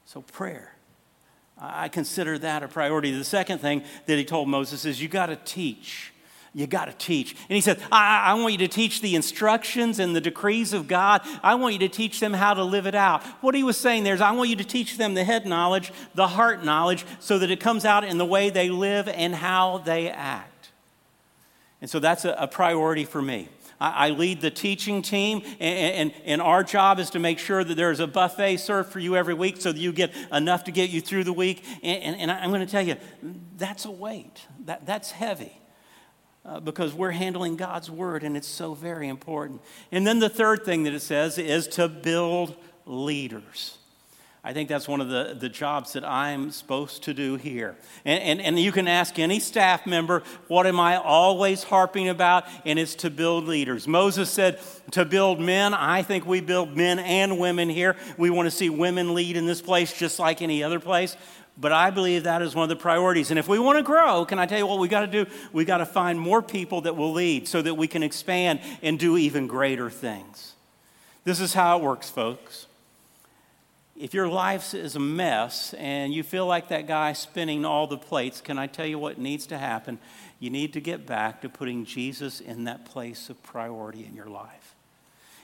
So, 0.06 0.22
prayer. 0.22 0.76
I 1.58 1.88
consider 1.88 2.38
that 2.40 2.64
a 2.64 2.68
priority. 2.68 3.12
The 3.12 3.24
second 3.24 3.60
thing 3.60 3.84
that 4.06 4.18
he 4.18 4.26
told 4.26 4.48
Moses 4.50 4.86
is 4.86 5.02
you 5.02 5.08
got 5.08 5.28
to 5.28 5.36
teach. 5.38 6.12
You 6.56 6.68
got 6.68 6.86
to 6.86 6.94
teach. 6.94 7.34
And 7.34 7.56
he 7.56 7.60
said, 7.60 7.82
I, 7.92 8.28
I, 8.28 8.34
want 8.36 8.54
you 8.54 8.60
to 8.60 8.70
teach 8.70 9.02
the 9.02 9.14
instructions 9.16 10.00
and 10.00 10.16
the 10.16 10.22
decrees 10.22 10.72
of 10.72 10.88
God. 10.88 11.22
I 11.44 11.56
want 11.56 11.74
you 11.74 11.80
to 11.80 11.90
teach 11.90 12.22
them 12.22 12.32
how 12.32 12.54
to 12.54 12.64
live 12.64 12.88
it 12.88 12.96
out. 12.96 13.24
What 13.42 13.56
he 13.56 13.64
was 13.64 13.78
saying 13.78 14.06
there 14.06 14.14
is, 14.14 14.22
I 14.22 14.32
want 14.32 14.50
you 14.50 14.56
to 14.56 14.64
teach 14.64 14.98
them 14.98 15.16
the 15.16 15.26
head 15.26 15.46
knowledge, 15.46 15.92
the 16.14 16.30
heart 16.30 16.64
knowledge, 16.64 17.06
so 17.20 17.40
that 17.40 17.52
it 17.52 17.60
comes 17.60 17.84
out 17.84 18.06
in 18.06 18.18
the 18.18 18.26
way 18.26 18.52
they 18.52 18.70
live 18.70 19.10
and 19.10 19.36
how 19.36 19.80
they 19.80 20.10
act. 20.10 20.70
And 21.82 21.90
so 21.90 22.00
that's 22.00 22.24
a, 22.24 22.32
a 22.40 22.48
priority 22.48 23.04
for 23.04 23.22
me. 23.22 23.50
I, 23.78 24.12
lead 24.12 24.40
the 24.40 24.50
teaching 24.50 25.02
team, 25.02 25.42
and, 25.60 26.12
and, 26.12 26.14
and, 26.24 26.42
our 26.42 26.64
job 26.64 26.98
is 26.98 27.10
to 27.10 27.20
make 27.20 27.38
sure 27.38 27.62
that 27.62 27.76
there's 27.76 28.00
a 28.00 28.08
buffet 28.08 28.56
served 28.58 28.94
for 28.94 29.00
you 29.00 29.18
every 29.18 29.34
week 29.34 29.60
so 29.60 29.74
that 29.74 29.78
you 29.78 29.92
get 29.92 30.14
enough 30.32 30.64
to 30.64 30.72
get 30.72 30.90
you 30.90 31.02
through 31.02 31.26
the 31.26 31.34
week. 31.34 31.66
And, 31.84 32.02
and, 32.02 32.22
and 32.22 32.32
I'm 32.32 32.52
going 32.52 32.66
to 32.66 32.72
tell 32.72 32.82
you, 32.82 32.96
that's 33.58 33.84
a 33.84 33.92
weight, 33.92 34.48
that, 34.64 34.86
that's 34.86 35.12
heavy. 35.12 35.60
Uh, 36.46 36.60
because 36.60 36.94
we're 36.94 37.10
handling 37.10 37.56
God's 37.56 37.90
word 37.90 38.24
and 38.24 38.38
it's 38.38 38.48
so 38.48 38.76
very 38.76 39.08
important. 39.08 39.62
And 39.92 40.06
then 40.06 40.20
the 40.20 40.30
third 40.30 40.64
thing 40.64 40.84
that 40.84 40.94
it 40.94 41.00
says 41.00 41.40
is 41.40 41.68
to 41.70 41.88
build 41.88 42.56
leaders. 42.86 43.80
I 44.44 44.54
think 44.54 44.70
that's 44.70 44.88
one 44.88 45.02
of 45.02 45.10
the, 45.10 45.36
the 45.40 45.50
jobs 45.50 45.94
that 45.94 46.06
I'm 46.06 46.52
supposed 46.52 47.02
to 47.06 47.16
do 47.16 47.36
here. 47.36 47.76
And, 48.06 48.22
and, 48.22 48.42
and 48.42 48.60
you 48.60 48.72
can 48.72 48.88
ask 48.88 49.18
any 49.18 49.40
staff 49.40 49.88
member, 49.88 50.22
what 50.48 50.68
am 50.68 50.80
I 50.80 50.98
always 50.98 51.64
harping 51.64 52.10
about? 52.10 52.46
And 52.64 52.78
it's 52.78 52.94
to 52.98 53.10
build 53.10 53.46
leaders. 53.46 53.88
Moses 53.88 54.30
said 54.30 54.60
to 54.92 55.04
build 55.04 55.40
men. 55.40 55.74
I 55.74 56.04
think 56.04 56.28
we 56.28 56.42
build 56.42 56.78
men 56.78 57.00
and 57.00 57.40
women 57.40 57.70
here. 57.70 57.96
We 58.20 58.30
want 58.30 58.46
to 58.46 58.52
see 58.52 58.70
women 58.70 59.16
lead 59.16 59.36
in 59.36 59.48
this 59.48 59.64
place 59.64 59.92
just 59.92 60.20
like 60.20 60.44
any 60.44 60.62
other 60.62 60.80
place. 60.80 61.18
But 61.58 61.72
I 61.72 61.90
believe 61.90 62.24
that 62.24 62.42
is 62.42 62.54
one 62.54 62.64
of 62.64 62.70
the 62.70 62.76
priorities. 62.76 63.30
And 63.30 63.40
if 63.40 63.48
we 63.48 63.60
want 63.60 63.78
to 63.78 63.84
grow, 63.84 64.26
can 64.26 64.40
I 64.40 64.46
tell 64.46 64.58
you 64.58 64.68
what 64.68 64.80
we 64.80 64.88
got 64.88 65.02
to 65.02 65.08
do? 65.08 65.26
We 65.54 65.64
got 65.64 65.78
to 65.78 65.86
find 65.86 66.20
more 66.20 66.42
people 66.42 66.82
that 66.82 66.98
will 66.98 67.14
lead 67.14 67.48
so 67.48 67.62
that 67.62 67.76
we 67.76 67.88
can 67.88 68.04
expand 68.04 68.60
and 68.82 69.00
do 69.00 69.18
even 69.18 69.48
greater 69.48 69.90
things. 69.90 70.54
This 71.24 71.40
is 71.40 71.54
how 71.54 71.78
it 71.78 71.84
works, 71.84 72.10
folks 72.10 72.68
if 73.98 74.14
your 74.14 74.28
life 74.28 74.74
is 74.74 74.96
a 74.96 75.00
mess 75.00 75.74
and 75.76 76.14
you 76.14 76.22
feel 76.22 76.46
like 76.46 76.68
that 76.68 76.86
guy 76.86 77.14
spinning 77.14 77.64
all 77.64 77.88
the 77.88 77.98
plates, 77.98 78.42
can 78.42 78.60
I 78.60 78.68
tell 78.68 78.86
you 78.86 79.00
what 79.00 79.18
needs 79.18 79.48
to 79.48 79.58
happen? 79.58 80.00
You 80.40 80.50
need 80.50 80.74
to 80.74 80.82
get 80.82 81.06
back 81.06 81.42
to 81.42 81.50
putting 81.50 81.86
Jesus 81.86 82.42
in 82.42 82.66
that 82.66 82.86
place 82.86 83.30
of 83.30 83.42
priority 83.42 84.06
in 84.06 84.14
your 84.14 84.28
life. 84.28 84.75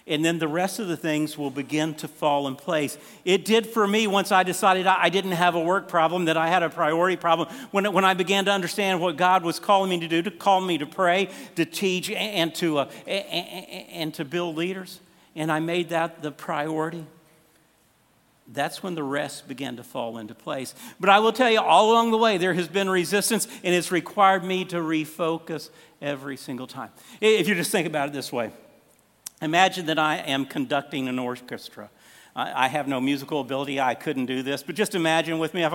And 0.08 0.26
then 0.26 0.40
the 0.40 0.48
rest 0.48 0.80
of 0.80 0.88
the 0.88 0.98
things 0.98 1.38
will 1.38 1.52
begin 1.52 1.94
to 1.96 2.08
fall 2.08 2.48
in 2.48 2.56
place. 2.56 2.98
It 3.24 3.46
did 3.46 3.68
for 3.68 3.88
me 3.88 4.08
once 4.08 4.32
I 4.32 4.44
decided 4.44 4.88
I 4.88 5.10
didn't 5.10 5.34
have 5.34 5.56
a 5.56 5.60
work 5.60 5.88
problem, 5.88 6.26
that 6.26 6.38
I 6.38 6.48
had 6.48 6.64
a 6.64 6.70
priority 6.70 7.18
problem. 7.18 7.48
When, 7.70 7.92
when 7.94 8.04
I 8.04 8.14
began 8.14 8.46
to 8.46 8.52
understand 8.52 9.00
what 9.00 9.16
God 9.16 9.44
was 9.44 9.60
calling 9.60 9.90
me 9.90 10.00
to 10.00 10.08
do, 10.08 10.22
to 10.24 10.32
call 10.32 10.62
me 10.62 10.78
to 10.80 10.86
pray, 10.86 11.30
to 11.56 11.66
teach, 11.66 12.10
and 12.10 12.54
to, 12.56 12.80
uh, 12.80 12.90
and, 13.06 13.88
and 13.90 14.14
to 14.16 14.26
build 14.26 14.56
leaders. 14.56 15.00
And 15.36 15.52
I 15.52 15.60
made 15.60 15.90
that 15.90 16.22
the 16.22 16.32
priority 16.32 17.06
that's 18.54 18.84
when 18.84 18.96
the 18.96 19.04
rest 19.04 19.48
began 19.48 19.78
to 19.78 19.84
fall 19.84 20.18
into 20.18 20.36
place. 20.36 20.76
But 21.00 21.10
I 21.10 21.20
will 21.20 21.32
tell 21.32 21.50
you, 21.50 21.62
all 21.62 21.92
along 21.92 22.12
the 22.12 22.18
way, 22.18 22.38
there 22.38 22.54
has 22.54 22.68
been 22.68 22.90
resistance, 22.90 23.48
and 23.64 23.74
it's 23.74 23.92
required 23.92 24.44
me 24.44 24.66
to 24.66 24.78
refocus 24.78 25.70
every 26.02 26.36
single 26.36 26.68
time. 26.68 26.90
If 27.22 27.48
you 27.48 27.56
just 27.56 27.72
think 27.72 27.88
about 27.88 28.10
it 28.10 28.14
this 28.14 28.32
way 28.32 28.52
imagine 29.42 29.88
that 29.88 30.00
I 30.00 30.18
am 30.18 30.46
conducting 30.46 31.08
an 31.08 31.20
orchestra. 31.20 31.90
I 32.34 32.70
have 32.70 32.88
no 32.88 33.02
musical 33.02 33.42
ability, 33.42 33.82
I 33.82 33.94
couldn't 33.94 34.28
do 34.28 34.42
this, 34.42 34.64
but 34.64 34.76
just 34.76 34.96
imagine 34.96 35.38
with 35.38 35.54
me 35.54 35.66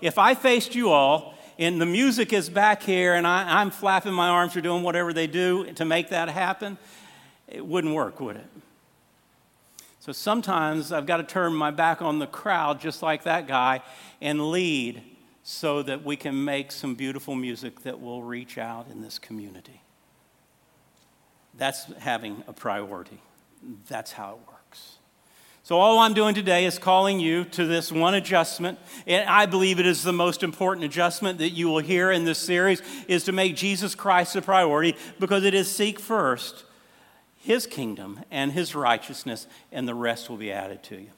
if 0.00 0.16
I 0.16 0.34
faced 0.34 0.76
you 0.76 0.90
all 0.90 1.34
and 1.58 1.80
the 1.80 1.86
music 1.86 2.32
is 2.32 2.48
back 2.48 2.82
here 2.82 3.14
and 3.14 3.26
I, 3.26 3.62
am 3.62 3.70
flapping 3.70 4.12
my 4.12 4.28
arms 4.28 4.56
or 4.56 4.60
doing 4.60 4.82
whatever 4.82 5.12
they 5.12 5.26
do 5.26 5.64
to 5.72 5.84
make 5.84 6.10
that 6.10 6.28
happen, 6.28 6.78
it 7.48 7.64
wouldn't 7.64 7.94
work, 7.94 8.20
would 8.20 8.36
it? 8.36 8.46
So 10.00 10.12
sometimes 10.12 10.92
I've 10.92 11.06
got 11.06 11.16
to 11.16 11.22
turn 11.22 11.54
my 11.54 11.70
back 11.70 12.02
on 12.02 12.18
the 12.18 12.26
crowd, 12.26 12.80
just 12.80 13.02
like 13.02 13.24
that 13.24 13.48
guy, 13.48 13.80
and 14.20 14.50
lead 14.50 15.02
so 15.42 15.82
that 15.82 16.04
we 16.04 16.16
can 16.16 16.44
make 16.44 16.72
some 16.72 16.94
beautiful 16.94 17.34
music 17.34 17.80
that 17.80 18.00
will 18.00 18.22
reach 18.22 18.58
out 18.58 18.86
in 18.90 19.00
this 19.00 19.18
community. 19.18 19.80
That's 21.56 21.84
having 21.98 22.42
a 22.46 22.52
priority. 22.52 23.20
That's 23.88 24.12
how 24.12 24.32
it 24.32 24.38
works. 24.48 24.98
So, 25.62 25.78
all 25.78 25.98
I'm 25.98 26.12
doing 26.12 26.34
today 26.34 26.66
is 26.66 26.78
calling 26.78 27.20
you 27.20 27.44
to 27.46 27.64
this 27.64 27.90
one 27.90 28.14
adjustment. 28.14 28.78
And 29.06 29.28
I 29.28 29.46
believe 29.46 29.80
it 29.80 29.86
is 29.86 30.02
the 30.02 30.12
most 30.12 30.42
important 30.42 30.84
adjustment 30.84 31.38
that 31.38 31.50
you 31.50 31.68
will 31.68 31.78
hear 31.78 32.10
in 32.10 32.24
this 32.24 32.38
series 32.38 32.82
is 33.08 33.24
to 33.24 33.32
make 33.32 33.56
Jesus 33.56 33.94
Christ 33.94 34.36
a 34.36 34.42
priority 34.42 34.96
because 35.18 35.44
it 35.44 35.54
is 35.54 35.70
seek 35.70 35.98
first 35.98 36.64
his 37.44 37.66
kingdom 37.66 38.20
and 38.30 38.52
his 38.52 38.74
righteousness, 38.74 39.46
and 39.70 39.86
the 39.86 39.94
rest 39.94 40.30
will 40.30 40.38
be 40.38 40.50
added 40.50 40.82
to 40.82 40.96
you. 40.96 41.10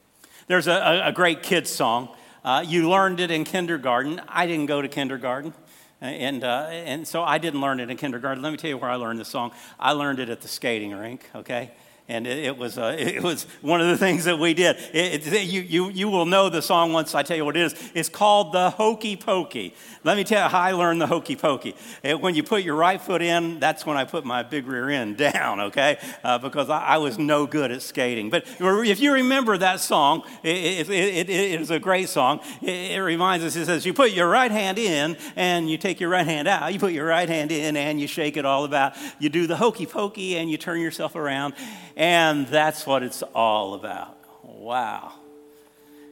There's 0.48 0.66
a, 0.66 1.02
a 1.04 1.12
great 1.12 1.42
kids' 1.42 1.70
song. 1.70 2.08
Uh, 2.44 2.64
you 2.66 2.90
learned 2.90 3.20
it 3.20 3.30
in 3.30 3.44
kindergarten. 3.44 4.20
I 4.28 4.46
didn't 4.46 4.66
go 4.66 4.82
to 4.82 4.88
kindergarten. 4.88 5.54
And, 6.00 6.44
uh, 6.44 6.66
and 6.70 7.08
so 7.08 7.22
I 7.22 7.38
didn't 7.38 7.60
learn 7.60 7.80
it 7.80 7.90
in 7.90 7.96
kindergarten. 7.96 8.42
Let 8.42 8.50
me 8.50 8.58
tell 8.58 8.68
you 8.68 8.76
where 8.76 8.90
I 8.90 8.96
learned 8.96 9.18
the 9.18 9.24
song. 9.24 9.52
I 9.80 9.92
learned 9.92 10.18
it 10.18 10.28
at 10.28 10.42
the 10.42 10.48
skating 10.48 10.92
rink, 10.92 11.30
okay? 11.34 11.70
And 12.08 12.26
it, 12.26 12.38
it 12.44 12.56
was, 12.56 12.78
uh, 12.78 12.96
it 12.98 13.22
was 13.22 13.44
one 13.62 13.80
of 13.80 13.88
the 13.88 13.96
things 13.96 14.24
that 14.24 14.38
we 14.38 14.54
did. 14.54 14.76
It, 14.92 15.26
it, 15.26 15.48
you, 15.48 15.60
you, 15.60 15.90
you 15.90 16.08
will 16.08 16.26
know 16.26 16.48
the 16.48 16.62
song 16.62 16.92
once 16.92 17.14
I 17.14 17.22
tell 17.22 17.36
you 17.36 17.44
what 17.44 17.56
it 17.56 17.62
is. 17.62 17.90
It's 17.94 18.08
called 18.08 18.52
the 18.52 18.70
Hokey 18.70 19.16
Pokey. 19.16 19.74
Let 20.04 20.16
me 20.16 20.24
tell 20.24 20.44
you 20.44 20.48
how 20.48 20.60
I 20.60 20.72
learned 20.72 21.00
the 21.00 21.06
Hokey 21.08 21.36
Pokey. 21.36 21.74
when 22.20 22.34
you 22.34 22.42
put 22.42 22.62
your 22.62 22.76
right 22.76 23.00
foot 23.00 23.22
in, 23.22 23.58
that's 23.58 23.84
when 23.84 23.96
I 23.96 24.04
put 24.04 24.24
my 24.24 24.42
big 24.42 24.66
rear 24.66 24.88
end 24.88 25.16
down, 25.32 25.60
okay? 25.60 25.98
Uh, 26.22 26.38
because 26.38 26.70
I, 26.70 26.80
I, 26.80 26.98
was 26.98 27.18
no 27.18 27.46
good 27.46 27.70
at 27.72 27.82
skating. 27.82 28.30
But 28.30 28.46
if 28.60 29.00
you 29.00 29.12
remember 29.12 29.58
that 29.58 29.80
song, 29.80 30.22
it, 30.42 30.88
it 30.88 31.28
is 31.28 31.70
a 31.70 31.78
great 31.78 32.08
song. 32.08 32.40
It, 32.62 32.98
reminds 32.98 33.44
us, 33.44 33.56
it 33.56 33.66
says, 33.66 33.84
you 33.84 33.92
put 33.92 34.12
your 34.12 34.28
right 34.28 34.50
hand 34.50 34.78
in 34.78 35.16
and 35.36 35.68
you 35.70 35.76
take 35.78 36.00
your 36.00 36.10
right 36.10 36.26
hand 36.26 36.48
out. 36.48 36.72
You 36.72 36.78
put 36.78 36.92
your 36.92 37.06
right 37.06 37.28
hand 37.28 37.52
in 37.52 37.76
and 37.76 38.00
you 38.00 38.06
shake 38.06 38.36
it 38.36 38.44
all 38.44 38.64
about. 38.64 38.94
You 39.18 39.28
do 39.28 39.46
the 39.46 39.56
Hokey 39.56 39.86
Pokey 39.86 40.36
and 40.36 40.50
you 40.50 40.56
turn 40.56 40.80
yourself 40.80 41.14
around 41.14 41.54
and 41.96 42.46
that's 42.46 42.86
what 42.86 43.02
it's 43.02 43.22
all 43.22 43.74
about. 43.74 44.18
Wow. 44.44 45.12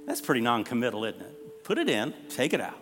That's 0.07 0.21
pretty 0.21 0.41
non 0.41 0.65
committal, 0.65 1.05
isn't 1.05 1.21
it? 1.21 1.65
Put 1.65 1.79
it 1.79 1.89
in, 1.89 2.15
take 2.29 2.53
it 2.53 2.61
out. 2.61 2.81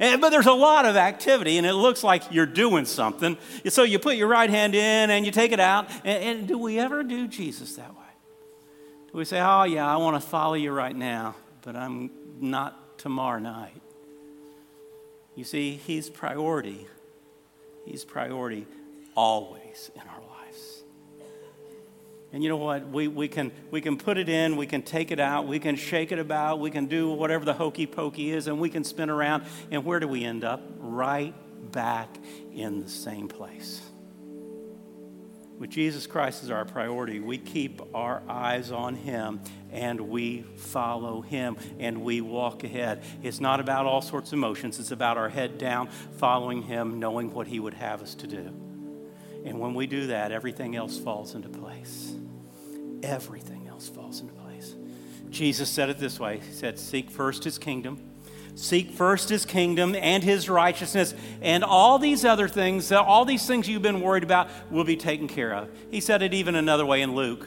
And, 0.00 0.20
but 0.20 0.30
there's 0.30 0.46
a 0.46 0.52
lot 0.52 0.86
of 0.86 0.96
activity, 0.96 1.58
and 1.58 1.66
it 1.66 1.74
looks 1.74 2.02
like 2.02 2.32
you're 2.32 2.46
doing 2.46 2.86
something. 2.86 3.36
So 3.68 3.82
you 3.82 3.98
put 3.98 4.16
your 4.16 4.28
right 4.28 4.48
hand 4.48 4.74
in 4.74 5.10
and 5.10 5.26
you 5.26 5.32
take 5.32 5.52
it 5.52 5.60
out. 5.60 5.90
And, 6.04 6.24
and 6.24 6.48
do 6.48 6.56
we 6.56 6.78
ever 6.78 7.02
do 7.02 7.28
Jesus 7.28 7.76
that 7.76 7.90
way? 7.90 7.98
Do 9.10 9.18
we 9.18 9.24
say, 9.26 9.40
oh, 9.40 9.64
yeah, 9.64 9.86
I 9.86 9.96
want 9.96 10.20
to 10.20 10.26
follow 10.26 10.54
you 10.54 10.72
right 10.72 10.96
now, 10.96 11.36
but 11.60 11.76
I'm 11.76 12.10
not 12.40 12.98
tomorrow 12.98 13.38
night? 13.38 13.82
You 15.34 15.44
see, 15.44 15.72
He's 15.72 16.08
priority. 16.08 16.86
He's 17.84 18.04
priority 18.04 18.66
always 19.14 19.90
in 19.94 20.02
our 20.02 20.31
and 22.32 22.42
you 22.42 22.48
know 22.48 22.56
what? 22.56 22.88
We, 22.88 23.08
we, 23.08 23.28
can, 23.28 23.52
we 23.70 23.82
can 23.82 23.98
put 23.98 24.16
it 24.16 24.28
in, 24.28 24.56
we 24.56 24.66
can 24.66 24.80
take 24.80 25.10
it 25.10 25.20
out, 25.20 25.46
we 25.46 25.58
can 25.58 25.76
shake 25.76 26.12
it 26.12 26.18
about, 26.18 26.60
we 26.60 26.70
can 26.70 26.86
do 26.86 27.10
whatever 27.10 27.44
the 27.44 27.52
hokey 27.52 27.86
pokey 27.86 28.30
is, 28.30 28.46
and 28.46 28.58
we 28.58 28.70
can 28.70 28.84
spin 28.84 29.10
around. 29.10 29.44
And 29.70 29.84
where 29.84 30.00
do 30.00 30.08
we 30.08 30.24
end 30.24 30.42
up? 30.42 30.62
Right 30.78 31.34
back 31.72 32.08
in 32.54 32.80
the 32.80 32.88
same 32.88 33.28
place. 33.28 33.82
With 35.58 35.68
Jesus 35.68 36.06
Christ 36.06 36.42
as 36.42 36.50
our 36.50 36.64
priority, 36.64 37.20
we 37.20 37.36
keep 37.36 37.82
our 37.94 38.22
eyes 38.28 38.72
on 38.72 38.94
Him 38.94 39.40
and 39.70 40.00
we 40.00 40.42
follow 40.56 41.20
Him 41.20 41.58
and 41.78 42.02
we 42.02 42.22
walk 42.22 42.64
ahead. 42.64 43.04
It's 43.22 43.40
not 43.40 43.60
about 43.60 43.84
all 43.84 44.00
sorts 44.00 44.30
of 44.30 44.38
emotions, 44.38 44.80
it's 44.80 44.90
about 44.90 45.18
our 45.18 45.28
head 45.28 45.58
down, 45.58 45.88
following 46.16 46.62
Him, 46.62 46.98
knowing 46.98 47.32
what 47.32 47.46
He 47.46 47.60
would 47.60 47.74
have 47.74 48.02
us 48.02 48.14
to 48.16 48.26
do. 48.26 48.52
And 49.44 49.60
when 49.60 49.74
we 49.74 49.86
do 49.86 50.06
that, 50.06 50.32
everything 50.32 50.74
else 50.74 50.98
falls 50.98 51.34
into 51.34 51.50
place 51.50 52.14
everything 53.02 53.68
else 53.68 53.88
falls 53.88 54.20
into 54.20 54.32
place. 54.34 54.74
Jesus 55.30 55.68
said 55.68 55.88
it 55.88 55.98
this 55.98 56.20
way 56.20 56.38
He 56.38 56.52
said, 56.52 56.78
Seek 56.78 57.10
first 57.10 57.44
his 57.44 57.58
kingdom. 57.58 57.98
Seek 58.54 58.90
first 58.90 59.30
his 59.30 59.46
kingdom 59.46 59.94
and 59.94 60.22
his 60.22 60.48
righteousness, 60.48 61.14
and 61.40 61.64
all 61.64 61.98
these 61.98 62.22
other 62.24 62.48
things, 62.48 62.92
all 62.92 63.24
these 63.24 63.46
things 63.46 63.66
you've 63.66 63.80
been 63.80 64.02
worried 64.02 64.24
about, 64.24 64.48
will 64.70 64.84
be 64.84 64.96
taken 64.96 65.26
care 65.26 65.54
of. 65.54 65.70
He 65.90 66.00
said 66.00 66.20
it 66.20 66.34
even 66.34 66.54
another 66.54 66.84
way 66.84 67.00
in 67.00 67.14
Luke. 67.14 67.46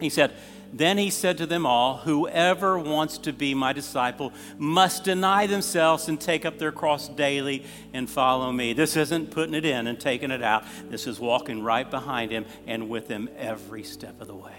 He 0.00 0.08
said, 0.08 0.32
Then 0.72 0.98
he 0.98 1.10
said 1.10 1.38
to 1.38 1.46
them 1.46 1.64
all, 1.64 1.98
Whoever 1.98 2.78
wants 2.78 3.18
to 3.18 3.32
be 3.32 3.54
my 3.54 3.72
disciple 3.72 4.32
must 4.58 5.04
deny 5.04 5.46
themselves 5.46 6.08
and 6.08 6.20
take 6.20 6.44
up 6.44 6.58
their 6.58 6.72
cross 6.72 7.08
daily 7.08 7.64
and 7.92 8.08
follow 8.08 8.52
me. 8.52 8.74
This 8.74 8.96
isn't 8.96 9.30
putting 9.30 9.54
it 9.54 9.64
in 9.64 9.86
and 9.86 9.98
taking 9.98 10.30
it 10.30 10.42
out, 10.42 10.64
this 10.90 11.06
is 11.06 11.18
walking 11.18 11.62
right 11.62 11.90
behind 11.90 12.30
him 12.30 12.44
and 12.66 12.88
with 12.88 13.08
him 13.08 13.28
every 13.36 13.82
step 13.82 14.20
of 14.20 14.26
the 14.26 14.36
way. 14.36 14.56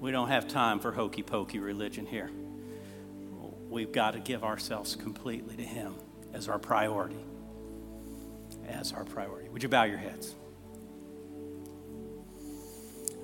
We 0.00 0.12
don't 0.12 0.28
have 0.28 0.46
time 0.46 0.78
for 0.78 0.92
hokey 0.92 1.22
pokey 1.22 1.58
religion 1.58 2.06
here. 2.06 2.30
we've 3.68 3.92
got 3.92 4.12
to 4.12 4.20
give 4.20 4.44
ourselves 4.44 4.94
completely 4.94 5.56
to 5.56 5.64
Him 5.64 5.94
as 6.32 6.48
our 6.48 6.58
priority. 6.58 7.24
As 8.66 8.92
our 8.92 9.04
priority. 9.04 9.48
Would 9.48 9.62
you 9.62 9.68
bow 9.68 9.84
your 9.84 9.98
heads? 9.98 10.34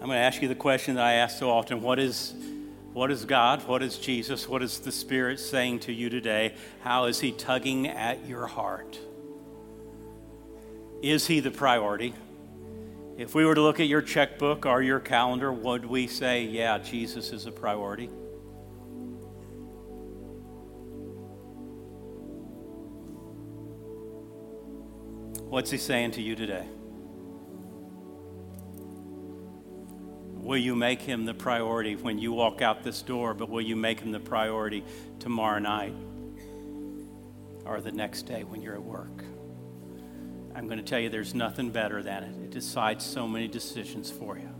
I'm 0.04 0.08
going 0.08 0.18
to 0.18 0.22
ask 0.22 0.42
you 0.42 0.48
the 0.48 0.54
question 0.54 0.96
that 0.96 1.04
I 1.06 1.14
ask 1.14 1.38
so 1.38 1.48
often 1.48 1.80
what 1.80 1.98
is, 1.98 2.34
what 2.92 3.10
is 3.10 3.24
God? 3.24 3.66
What 3.66 3.82
is 3.82 3.96
Jesus? 3.96 4.46
What 4.46 4.62
is 4.62 4.80
the 4.80 4.92
Spirit 4.92 5.40
saying 5.40 5.78
to 5.80 5.94
you 5.94 6.10
today? 6.10 6.56
How 6.82 7.06
is 7.06 7.20
He 7.20 7.32
tugging 7.32 7.88
at 7.88 8.26
your 8.26 8.46
heart? 8.46 8.98
Is 11.00 11.26
He 11.26 11.40
the 11.40 11.50
priority? 11.50 12.12
If 13.16 13.34
we 13.34 13.46
were 13.46 13.54
to 13.54 13.62
look 13.62 13.80
at 13.80 13.86
your 13.86 14.02
checkbook 14.02 14.66
or 14.66 14.82
your 14.82 15.00
calendar, 15.00 15.50
would 15.50 15.86
we 15.86 16.06
say, 16.06 16.42
yeah, 16.42 16.76
Jesus 16.76 17.32
is 17.32 17.46
a 17.46 17.50
priority? 17.50 18.10
What's 25.48 25.70
he 25.70 25.78
saying 25.78 26.10
to 26.10 26.20
you 26.20 26.36
today? 26.36 26.66
Will 30.44 30.58
you 30.58 30.76
make 30.76 31.00
him 31.00 31.24
the 31.24 31.32
priority 31.32 31.96
when 31.96 32.18
you 32.18 32.30
walk 32.30 32.60
out 32.60 32.84
this 32.84 33.00
door, 33.00 33.32
but 33.32 33.48
will 33.48 33.62
you 33.62 33.76
make 33.76 34.00
him 34.00 34.12
the 34.12 34.20
priority 34.20 34.84
tomorrow 35.18 35.58
night 35.58 35.94
or 37.64 37.80
the 37.80 37.90
next 37.90 38.24
day 38.24 38.44
when 38.44 38.60
you're 38.60 38.74
at 38.74 38.82
work? 38.82 39.24
I'm 40.54 40.66
going 40.66 40.76
to 40.76 40.84
tell 40.84 41.00
you 41.00 41.08
there's 41.08 41.34
nothing 41.34 41.70
better 41.70 42.02
than 42.02 42.24
it. 42.24 42.44
It 42.44 42.50
decides 42.50 43.06
so 43.06 43.26
many 43.26 43.48
decisions 43.48 44.10
for 44.10 44.36
you. 44.36 44.50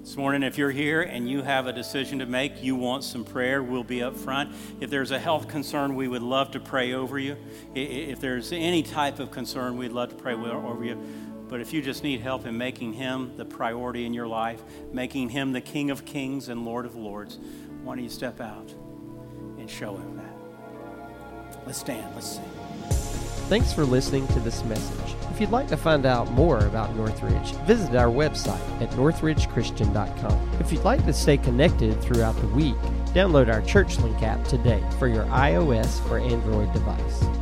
This 0.00 0.16
morning, 0.16 0.42
if 0.42 0.58
you're 0.58 0.70
here 0.70 1.02
and 1.02 1.28
you 1.30 1.42
have 1.42 1.68
a 1.68 1.72
decision 1.72 2.18
to 2.18 2.26
make, 2.26 2.62
you 2.62 2.74
want 2.74 3.04
some 3.04 3.24
prayer, 3.24 3.62
we'll 3.62 3.84
be 3.84 4.02
up 4.02 4.16
front. 4.16 4.54
If 4.80 4.90
there's 4.90 5.12
a 5.12 5.18
health 5.18 5.48
concern, 5.48 5.94
we 5.94 6.08
would 6.08 6.22
love 6.22 6.50
to 6.52 6.60
pray 6.60 6.92
over 6.92 7.18
you. 7.18 7.36
If 7.74 8.20
there's 8.20 8.52
any 8.52 8.82
type 8.82 9.20
of 9.20 9.30
concern, 9.30 9.76
we'd 9.76 9.92
love 9.92 10.10
to 10.10 10.16
pray 10.16 10.34
over 10.34 10.84
you. 10.84 11.00
But 11.48 11.60
if 11.60 11.72
you 11.72 11.80
just 11.80 12.02
need 12.02 12.20
help 12.20 12.46
in 12.46 12.58
making 12.58 12.94
Him 12.94 13.36
the 13.36 13.44
priority 13.44 14.04
in 14.04 14.12
your 14.12 14.26
life, 14.26 14.62
making 14.92 15.30
Him 15.30 15.52
the 15.52 15.60
King 15.60 15.90
of 15.90 16.04
Kings 16.04 16.48
and 16.48 16.64
Lord 16.64 16.86
of 16.86 16.96
Lords, 16.96 17.38
why 17.82 17.94
don't 17.94 18.04
you 18.04 18.10
step 18.10 18.40
out 18.40 18.70
and 19.58 19.70
show 19.70 19.96
Him 19.96 20.16
that? 20.16 21.66
Let's 21.66 21.78
stand, 21.78 22.14
let's 22.14 22.32
sing. 22.32 22.44
Thanks 23.48 23.72
for 23.72 23.84
listening 23.84 24.26
to 24.28 24.40
this 24.40 24.64
message. 24.64 25.14
If 25.30 25.40
you'd 25.40 25.50
like 25.50 25.68
to 25.68 25.76
find 25.76 26.04
out 26.04 26.30
more 26.32 26.58
about 26.66 26.96
Northridge, 26.96 27.52
visit 27.66 27.94
our 27.94 28.08
website 28.08 28.82
at 28.82 28.90
northridgechristian.com. 28.92 30.50
If 30.58 30.72
you'd 30.72 30.82
like 30.82 31.04
to 31.04 31.12
stay 31.12 31.36
connected 31.36 32.00
throughout 32.00 32.34
the 32.40 32.48
week, 32.48 32.74
download 33.14 33.52
our 33.52 33.62
ChurchLink 33.62 34.20
app 34.22 34.44
today 34.48 34.82
for 34.98 35.06
your 35.06 35.26
iOS 35.26 36.10
or 36.10 36.18
Android 36.18 36.72
device. 36.72 37.35